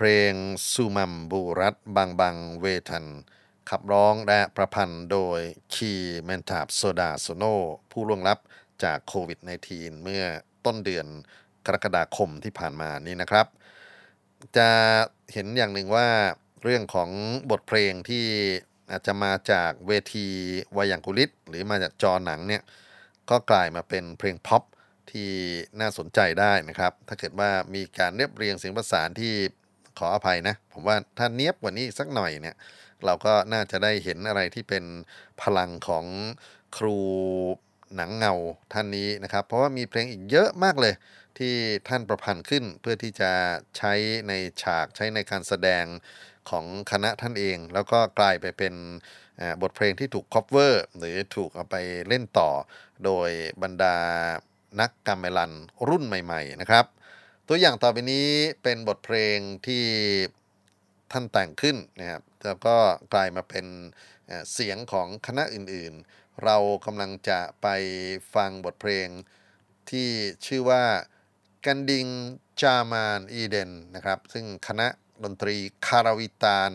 [0.00, 0.34] เพลง
[0.72, 3.06] ซูมัมบูรัตบางบังเวทัน
[3.70, 5.40] ขับร้องและประพันธ์โดย
[5.74, 5.92] คี
[6.24, 7.44] เมนทาบโซดาโซโน
[7.90, 8.38] ผู้ล่วงลับ
[8.84, 9.38] จากโควิด
[9.70, 10.24] -19 เมื่อ
[10.66, 11.06] ต้นเดือน
[11.66, 13.46] กรกฎาคมที่ผ่านมานี้นะครับ
[14.56, 14.70] จะ
[15.32, 16.08] เห็นอย่างหนึ่งว่า
[16.62, 17.10] เรื่องของ
[17.50, 18.26] บทเพลงที่
[18.90, 20.26] อาจจะมาจากเวที
[20.76, 22.62] วายังกุลิต หรือมาจากจอหนังเนี่ย
[23.30, 24.62] ก็กลายมาเป็นเพลงพ็อป
[25.10, 25.30] ที่
[25.80, 29.34] น่าสนใจได้นะครับ ถ้าเกิดว่ามีการเรียบเรียงเสียงประสานที่
[29.98, 32.56] ขออภัยนะ ผมว่าถ้าเนี้ยบกว่านี้สักหน่อยเนี่ย
[33.04, 34.84] เราก็น่าจะได้เห็นอะไรที่เป็น
[35.42, 36.04] พลังของ
[36.76, 36.98] ครู
[37.96, 38.34] หนังเงา
[38.72, 40.94] ท่านนี้นะครับ เพราะว่ามีเพลงอีกเยอะมากเลย
[41.38, 41.54] ที่
[41.88, 43.30] ท่านประพันธ์ขึ้นเพื่อที่จะ
[43.76, 43.92] ใช้
[44.28, 44.32] ใน
[44.62, 45.84] ฉากใช้ในการแสดง
[46.50, 48.74] ของคณะท่านเอง แล้วก็กลายไปเป็น
[49.62, 51.76] บทเพลงที่ถูกคอ v เวอร์ หรือถูกเอาไป
[52.08, 52.50] เล่นต่อ
[53.04, 53.30] โดย
[53.62, 53.96] บรรดา
[54.80, 55.52] นักกำเมลัน
[55.88, 56.84] รุ่นใหม่ ๆ นะครับ
[57.50, 58.28] ตัวอย่างต่อไปนี้
[58.62, 59.84] เป็นบทเพลงที่
[61.12, 62.76] ท่านแต่งขึ้นนะครับแล้วก็
[63.12, 63.66] กลายมาเป็น
[64.52, 67.66] เสียงของคณะอื่นๆ เรากำลังจะไป
[68.34, 69.08] ฟังบทเพลง
[69.90, 70.08] ที่
[70.46, 70.84] ชื่อว่า
[71.66, 72.06] กันดิง
[72.62, 74.88] จามานอีเดนนะครับ ซึ่งคณะ
[75.24, 76.72] ดนตรีคาราวิตาน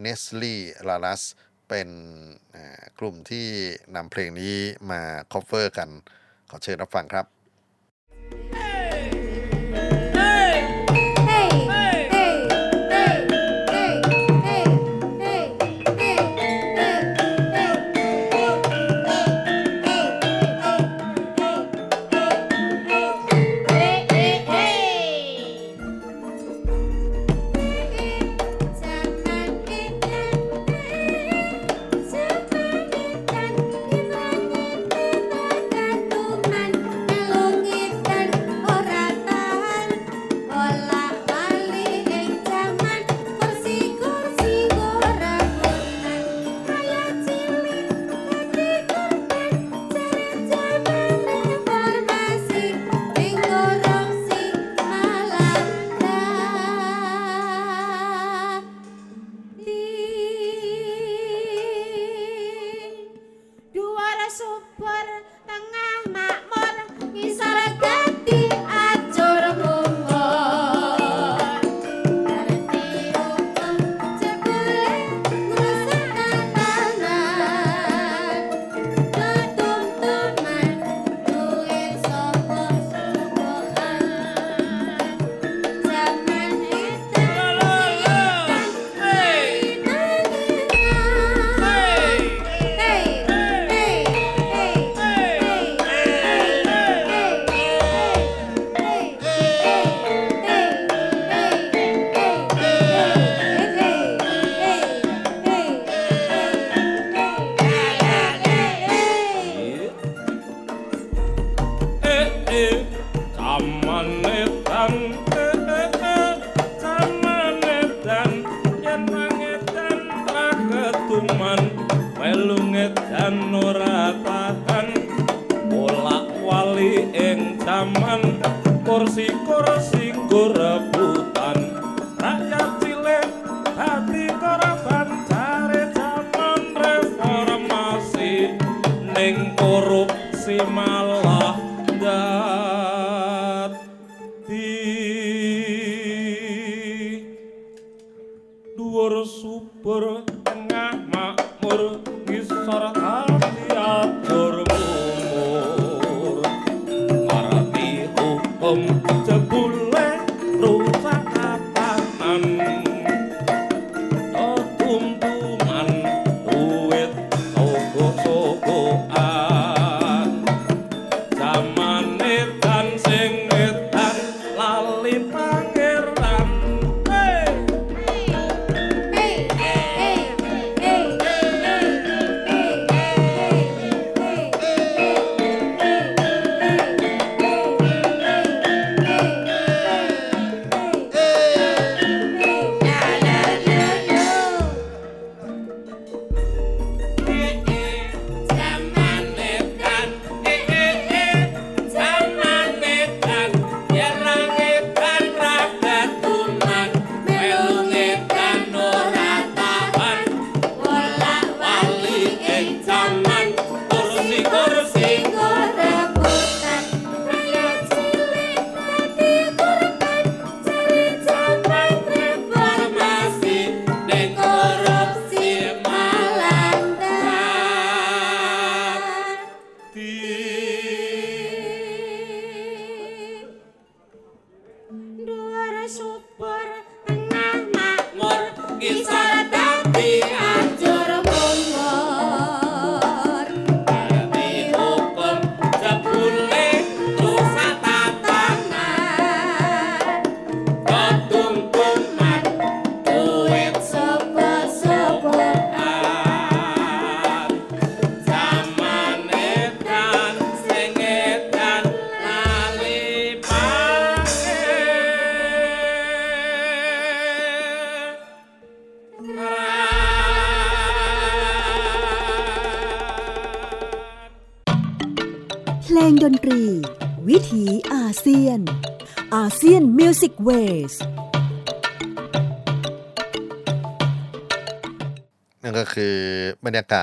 [0.00, 0.56] เนสลี
[0.88, 1.22] ลาลัส
[1.68, 1.88] เป็น
[2.98, 3.46] กลุ่มที่
[3.96, 4.56] นำเพลงนี้
[4.90, 5.02] มา
[5.32, 5.90] cover กัน
[6.50, 7.35] ขอเชิญรับฟังครับ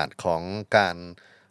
[0.04, 0.42] ากาศของ
[0.76, 0.96] การ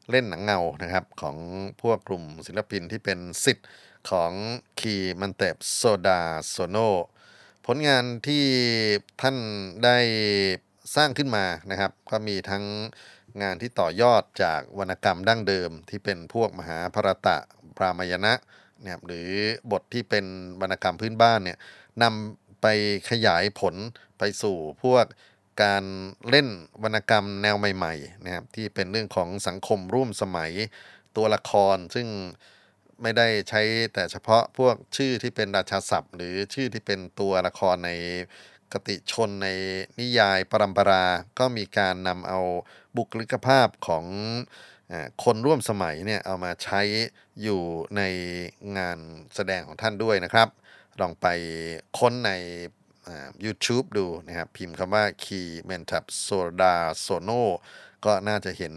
[0.10, 1.38] เล่นหนังเงานะครับของ
[1.82, 3.68] พวกกลุ่มศิลปินที่เป็นสิทธิ์
[4.10, 4.32] ของ
[4.80, 6.78] คีมันเตบโซดาโซโน
[7.66, 8.45] ผลงานที่
[9.22, 9.38] ท่าน
[9.84, 9.97] ได้
[10.95, 12.64] สร้างขึ้นมานะครับ ก็มีทั้ง
[13.41, 17.38] งานที่ต่อยอดจากวรรณกรรมดั้งเดิม ที่เป็นพวกมหาภรตะ
[17.78, 18.34] พรามยณะ
[18.80, 19.30] เนะครับหรือ
[19.72, 20.26] บทที่เป็น
[20.62, 21.58] วรรณกรรมพื้นบ้านเนี่ย
[22.04, 22.68] นำไป
[23.10, 23.76] ขยายผล
[24.20, 25.06] ไปสู่พวก
[25.62, 25.84] การ
[26.30, 26.47] เล่น
[26.84, 30.51] วรรณกรรมแนวใหม่ๆนะครับที่เป็นเรื่องของสังคมร่วมสมัย
[31.18, 32.08] ตัวละคร ซึ่ง
[33.01, 33.62] ไม่ได้ใช้
[33.93, 37.91] แต่เฉพาะพวกชื่อที่เป็นราชาศัพท์ หรือชื่อที่เป็นตัวละครใน
[38.74, 39.47] กติชนใน
[39.99, 41.06] นิยายปรัมปรา
[41.39, 42.39] ก็มีการนำเอา
[42.97, 44.06] บุคลิกภาพของ
[45.24, 46.82] คนร่วมสมัยเนี่ยเอามาใช้
[47.41, 47.62] อยู่
[47.97, 48.01] ใน
[48.78, 48.97] งาน
[49.36, 50.49] แสดงของท่านด้วยนะครับ
[51.01, 51.28] ลองไป
[51.97, 52.32] ค้นใน
[53.45, 56.74] YouTube ดูนะครับ พิมพ์คำว่า Key m e n t a p Soda
[57.06, 57.43] Sono
[58.06, 58.74] ก็น่าจะเห็น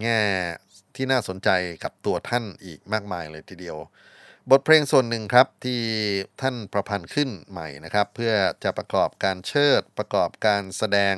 [0.00, 0.20] แง่
[0.94, 1.50] ที่น่าสนใจ
[1.84, 3.78] กับตัวท่านอีกมากมายเลยทีเดียว
[4.50, 5.82] บทเพลงส่วนหนึ่งครับที่
[6.40, 8.32] ท่านประพันธ์ขึ้นใหม่นะครับ เพื่อ
[8.64, 11.14] จะประกอบการเชิดประกอบการแสดง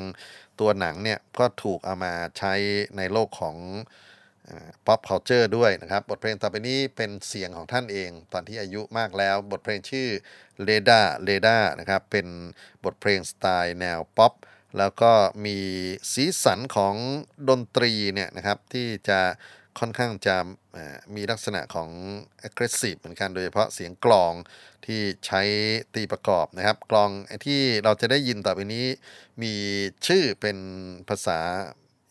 [0.60, 2.54] ตัวหนังเนี่ยก็ถูกเอามาใช้
[2.96, 3.56] ในโลกของ
[4.86, 10.08] ป๊อป c u เจอร์ด้วยนะครับ บทเพลงต่อไปนี้เป็นเสียงของท่านเอง ตอนที่อายุมากแล้ว บทเพลงชื่อ
[10.68, 12.26] l e d a l e d a นะครับ เป็น
[12.84, 14.32] บทเพลงสไตล์แนวป๊อป
[14.78, 15.12] แล้วก็
[15.44, 15.58] มี
[16.12, 16.94] สีสันของ
[17.48, 19.20] ดนตรีเนี่ยนะครับที่จะ
[19.78, 20.36] ค่อนข้างจะ
[21.14, 21.90] มีลักษณะของ
[22.46, 24.32] aggressive เหมือนกันโดยเฉพาะเสียงกลอง
[24.86, 25.42] ที่ใช้
[25.94, 27.10] ตีประกอบนะครับ กลอง
[27.46, 28.86] ที่เราจะได้ยินต่อไปนี้
[29.42, 29.54] มี
[30.06, 30.58] ชื่อเป็น
[31.08, 31.38] ภาษา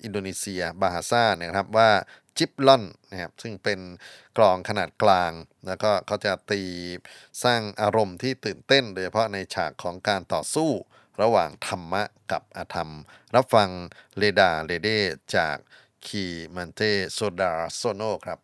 [0.03, 1.89] อินโดนีเซียบาฮาซาเนี่ยนะครับว่า
[2.38, 3.79] จิปลอนนะครับซึ่งเป็น
[4.38, 5.31] กลองขนาดกลาง
[5.67, 6.61] แล้วก็เขาจะตี
[7.43, 10.69] สร้างอารมณ์ที่ตื่นเต้น โดยเฉพาะในฉากของการต่อสู้
[11.21, 12.91] ระหว่างธรรมะกับอาธรรม
[13.35, 13.69] รับฟัง
[14.17, 14.89] เลดาเลดา
[15.35, 15.57] จาก
[16.07, 16.25] คี
[16.55, 16.81] มันเต
[17.13, 18.39] โซดาโซโนครับ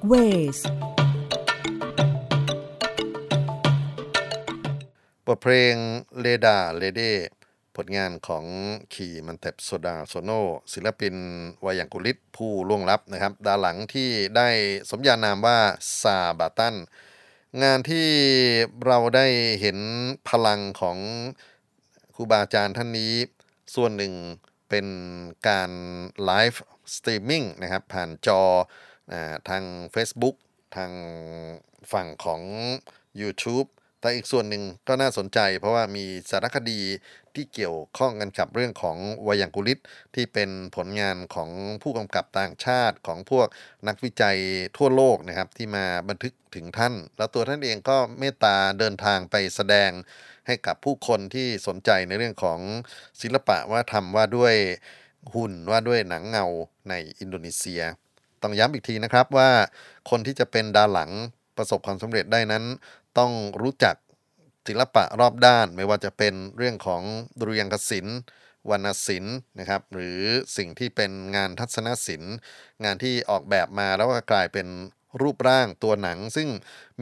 [0.00, 0.14] กเว
[0.56, 0.58] ส
[5.26, 5.74] บทเพลง
[6.20, 7.02] เลดาเลเด
[7.76, 8.44] ผลงานของ
[8.94, 10.30] ขีมันเต็บโซดาโซโน
[10.72, 11.14] ศิลปิน
[11.64, 14.48] วายังกุลิตผู้ล่วงลับนะครับ ดาหลังที่ได้
[14.90, 15.58] สมญานามว่า
[16.02, 16.74] ซาบาตัน
[17.62, 18.08] งานที่
[18.86, 19.26] เราได้
[19.60, 19.78] เห็น
[20.28, 20.98] พลังของ
[22.14, 23.12] ครูบาอาจารย์ท่านนี้
[23.74, 24.14] ส่วนหนึ่ง
[24.68, 24.86] เป็น
[25.48, 25.70] การ
[26.24, 28.42] live streaming นะครับ ผ่านจอ
[29.48, 29.62] ทาง
[29.94, 30.36] Facebook
[30.76, 30.92] ทาง
[31.92, 32.40] ฝั่งของ
[33.20, 33.68] YouTube
[34.00, 36.80] แต่อีกส่วนหนึ่งก็น่าสนใจ เพราะว่ามีสารคดี
[37.34, 38.96] ที่เกี่ยวข้องกันกับเรื่องของ
[39.26, 39.78] วายังกุลิต
[40.14, 41.50] ที่เป็นผลงานของ
[41.82, 43.48] ผู้กำกับต่างชาติของพวก
[43.88, 44.38] นักวิจัย
[44.76, 49.90] ทั่วโลกนะครับ ที่มาบันทึกถึงท่าน แล้วตัวท่านเองก็เมตตาเดินทางไปแสดง
[50.46, 52.60] ให้กับผู้คนที่สนใจในเรื่องของ
[53.20, 54.54] ศิลปะว่าทำว่าด้วย
[55.34, 56.46] หุ่นว่าด้วยหนังเงา
[56.88, 57.82] ในอินโดนีเซีย
[58.42, 59.50] ต้องย้ำอีกทีนะครับว่า
[60.10, 61.10] คนที่จะเป็นดาหลัง
[61.56, 62.64] ประสบความสำเร็จได้นั้น
[63.18, 63.32] ต้อง
[63.62, 63.94] รู้จัก
[64.68, 67.02] ศิลปะรอบด้านไม่ว่าจะเป็นเรื่องของ
[67.38, 68.18] ดุริยางคศิลป์
[68.70, 70.20] วรรณศิลป์นะครับหรือ
[70.56, 72.34] สิ่งที่เป็นงานทัศนศิลป์
[72.84, 74.68] งานที่ออกแบบมาแล้วก็กลายเป็น
[75.22, 76.48] รูปร่างตัวหนัง ซึ่ง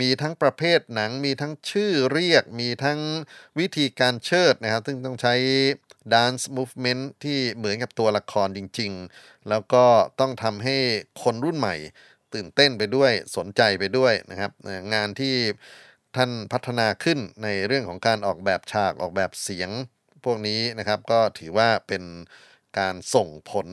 [0.00, 3.00] มีทั้งประเภทหนังมีทั้งชื่อเรียก มีทั้ง
[3.58, 5.34] วิธีการเชิดนะครับ ซึ่งต้องใช้
[6.14, 9.84] dance movement ที่เหมือนกับตัวละครจริง ๆ แล้วก็
[10.20, 10.76] ต้องทำให้
[11.22, 11.76] คนรุ่นใหม่
[12.34, 14.52] ตื่นเต้นไปด้วยสนใจไปด้วยนะครับ
[14.94, 15.34] งานที่
[16.16, 19.70] ท่านพัฒนาขึ้นในเรื่องของการออกแบบฉากออกแบบเสียง
[20.24, 22.02] พวกนี้นะครับ ก็ถือว่าเป็น
[22.78, 23.68] การส่งผล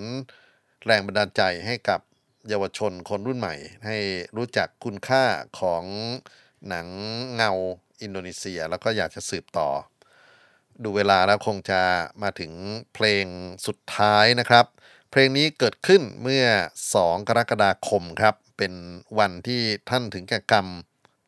[0.86, 2.00] แรงบันดาลใจให้กับ
[2.50, 3.56] เยาวชนคนรุ่นใหม่
[3.86, 3.98] ให้
[4.38, 5.24] รู้จักคุณค่า
[5.60, 5.84] ของ
[6.68, 6.88] หนัง
[7.36, 7.52] เงา
[8.02, 9.70] อินโดนีเซีย แล้วก็อยากจะสืบต่อ
[10.84, 11.82] ดูเวลาแล้วคงจะ
[12.24, 12.52] มาถึง
[12.94, 13.26] เพลง
[13.68, 14.66] สุดท้ายนะครับ
[15.12, 16.46] เพลงนี้เกิดขึ้นเมื่อ
[16.92, 18.74] 2 กรกฎาคมครับ เป็น
[19.20, 20.68] วันที่ท่านถึงแก่กรรม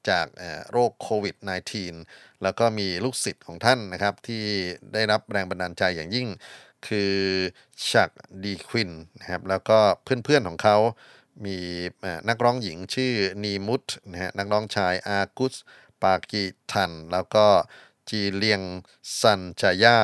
[0.09, 0.27] จาก
[0.71, 1.35] โรคโควิด
[1.89, 4.45] -19 แล้วก็มีลูกศิษย์ของท่านนะครับ ที่
[4.93, 6.27] ได้รับแรงบันดาลใจอย่างยิ่ง
[6.87, 7.13] คือ
[7.89, 8.09] ชัก
[8.43, 10.77] ดีควินนะครับ แล้วก็เพื่อนๆของเขา
[11.45, 11.57] มี
[12.29, 15.55] นักร้องหญิงชื่อนีมุตนะฮะนักร้องชายอากุส
[16.03, 17.45] ปากีทัน แล้วก็
[18.09, 18.61] จีเลียง
[19.19, 19.99] ซันจายา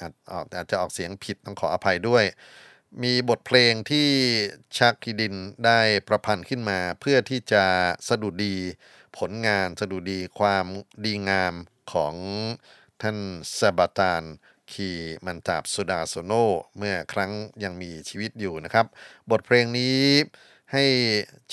[0.00, 0.12] อาจ
[0.54, 2.24] อาจจะออกเสียงผิดต้องขออภัยด้วย
[3.02, 4.08] มีบทเพลงที่
[4.78, 7.64] ชักกิดินได้ประพันธ์ขึ้นมา เพื่อที่จะ
[8.08, 8.56] สะดุดี
[9.18, 10.66] ผลงานสะดุดีความ
[11.04, 11.54] ดีงาม
[11.92, 12.14] ของ
[13.02, 13.18] ท่าน
[13.58, 14.22] ซาบาตาน
[14.72, 14.90] คี
[15.26, 16.32] มันตาบสุดาโซโน
[16.76, 17.32] เมื่อครั้ง
[17.64, 18.86] ยังมีชีวิตอยู่นะครับ
[19.30, 20.04] บทเพลงนี้
[20.72, 20.84] ให้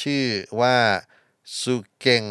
[0.02, 0.24] ชื่อ
[0.62, 0.78] ว่า
[1.60, 2.24] ซูเกง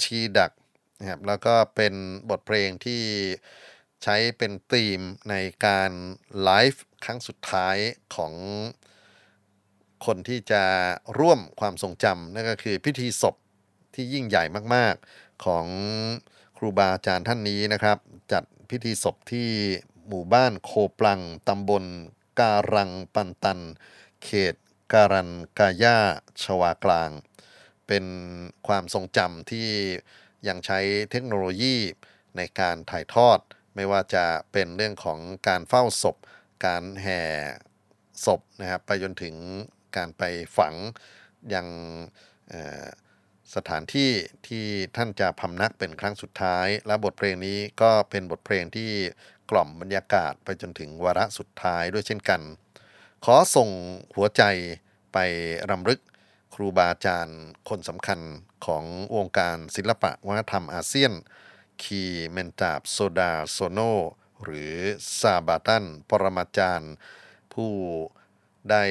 [0.00, 0.52] ทีดัก
[1.00, 1.94] นะครับแล้วก็เป็น
[2.30, 3.02] บทเพลงที่
[4.02, 5.34] ใช้เป็นธีมใน
[5.66, 5.90] การ
[6.42, 7.76] ไลฟ์ครั้งสุดท้าย
[8.14, 8.34] ของ
[10.06, 10.64] คนที่จะ
[11.18, 13.34] ร่วมความทรงจำนั่นก็คือพิธีศพ
[13.94, 14.44] ที่ยิ่งใหญ่
[14.74, 15.66] มาก ๆ ของ
[16.56, 17.98] ครูบาอาจารย์ท่านนี้นะครับ
[18.32, 19.48] จัดพิธีศพที่
[20.08, 21.84] หมู่บ้านโคปลังตำบล
[22.40, 23.58] การังปันตัน
[24.24, 24.54] เขต
[24.92, 25.98] การันกาย่า
[26.42, 27.10] ชวากลาง
[27.86, 28.04] เป็น
[28.66, 29.68] ความทรงจำที่
[30.48, 30.80] ยังใช้
[31.10, 31.76] เทคโนโลยี
[32.36, 33.38] ในการถ่ายทอด
[33.74, 35.18] ไม่ว่าจะเป็นเรื่องของ
[35.48, 36.16] การเฝ้าศพ
[36.64, 37.22] การแห่
[38.26, 39.34] ศพนะครับไปจนถึง
[39.96, 40.22] การไป
[40.58, 40.74] ฝัง
[41.54, 41.66] ยัง
[43.54, 44.10] สถานที่
[44.46, 44.66] ที่
[44.96, 48.90] ท่านจะพำนักเป็นครั้งสุดท้าย และบทเพลงนี้ก็เป็นบทเพลงที่
[49.50, 52.40] กล่อมบรรยากาศไปจนถึงวาระสุดท้ายด้วยเช่นกัน
[53.24, 53.68] ขอส่ง
[54.16, 54.42] หัวใจ
[55.12, 55.18] ไป
[55.70, 56.00] รำลึก
[56.60, 58.20] รูบาอาจารย์ คนสำคัญ
[58.66, 58.84] ของ
[59.16, 61.12] วงการศิลปะวัฒนธรรมอาเซียน
[61.82, 63.80] คีเมนตาบโซดาโซโน
[64.42, 64.72] หรือ
[65.20, 66.92] ซาบาตัน ปรมาจารย์
[67.52, 67.72] ผู้
[68.70, 68.84] ได้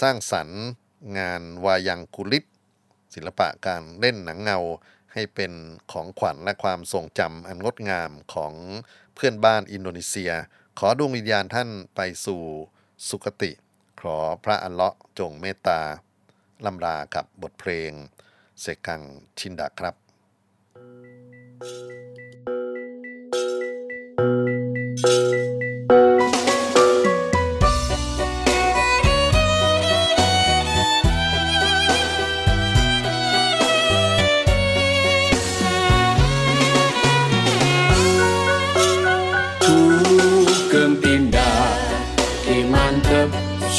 [0.00, 0.62] สร้างสรรค์
[1.18, 2.44] งานวายังกุลิต
[3.14, 4.58] ศิลปะการเล่นหนังเงา
[5.12, 5.52] ให้เป็น
[5.92, 8.52] ของขวัญและความทรงจำอันงดงามของ
[9.14, 10.32] เพื่อนบ้านอินโดนีเซีย
[10.78, 12.42] ขอดวงวิญญาณท่านไปสู่
[13.08, 13.52] สุคติ
[14.00, 15.80] ขอพระอัลเลาะห์จงเมตตา
[16.66, 17.92] ลำรากับบทเพลง
[18.60, 19.00] เซกัง
[19.38, 19.96] ชินดาครับ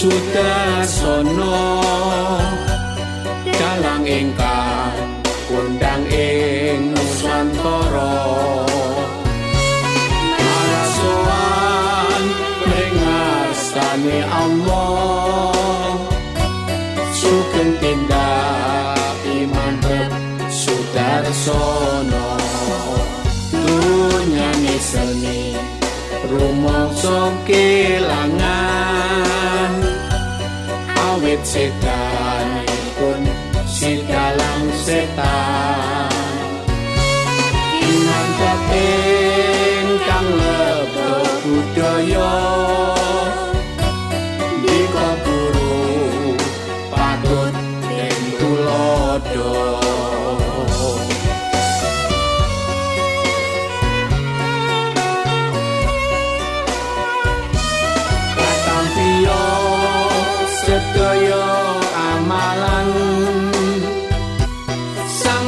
[0.04, 2.03] sudah sono
[4.04, 8.20] kang ingkang kundang ing nusantara
[10.36, 12.24] marasuan
[12.68, 15.96] ringastani Allah
[17.16, 20.12] sugeng tindak iman ber
[20.52, 22.36] sudar sono
[23.56, 24.52] dunia
[24.84, 25.56] seni
[26.28, 28.52] rumah sokilangan
[30.92, 32.03] awet sedang
[34.84, 35.83] você tá.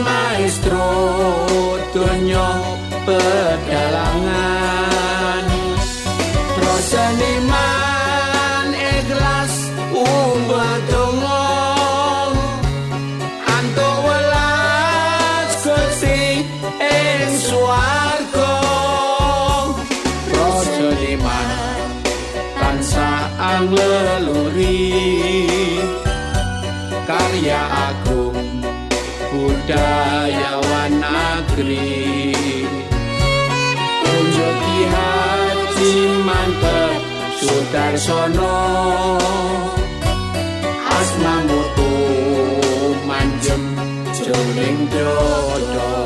[0.06, 0.90] Maestro
[1.94, 2.48] donya
[3.06, 4.15] pedalangan
[31.56, 32.36] negeri.
[34.12, 35.94] Unjuk ki hati
[36.28, 37.02] mantep
[37.40, 38.56] sudarsono.
[41.00, 43.64] Asmamu tuh manjem
[44.20, 46.05] jroning dodo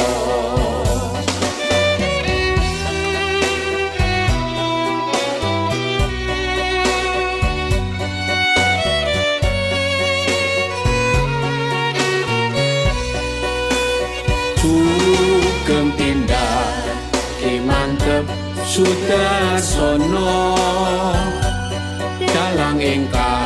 [18.80, 20.56] sudah sono
[22.32, 23.39] dalang ingkang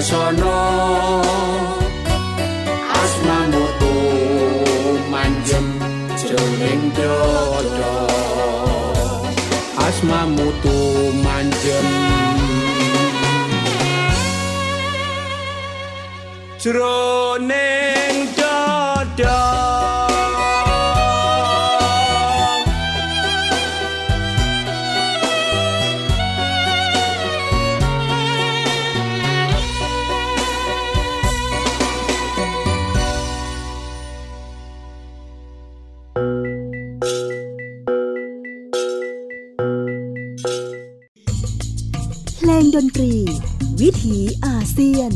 [0.00, 0.56] darsono
[3.00, 5.66] asmamu tumanjem
[6.20, 7.92] jroning dodo
[9.86, 10.48] asmamu
[11.24, 11.88] manjem.
[16.62, 17.09] Jroning
[44.70, 45.12] เซียน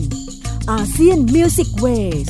[0.71, 1.87] อาเซียนมิวสิกเว
[2.27, 2.29] ส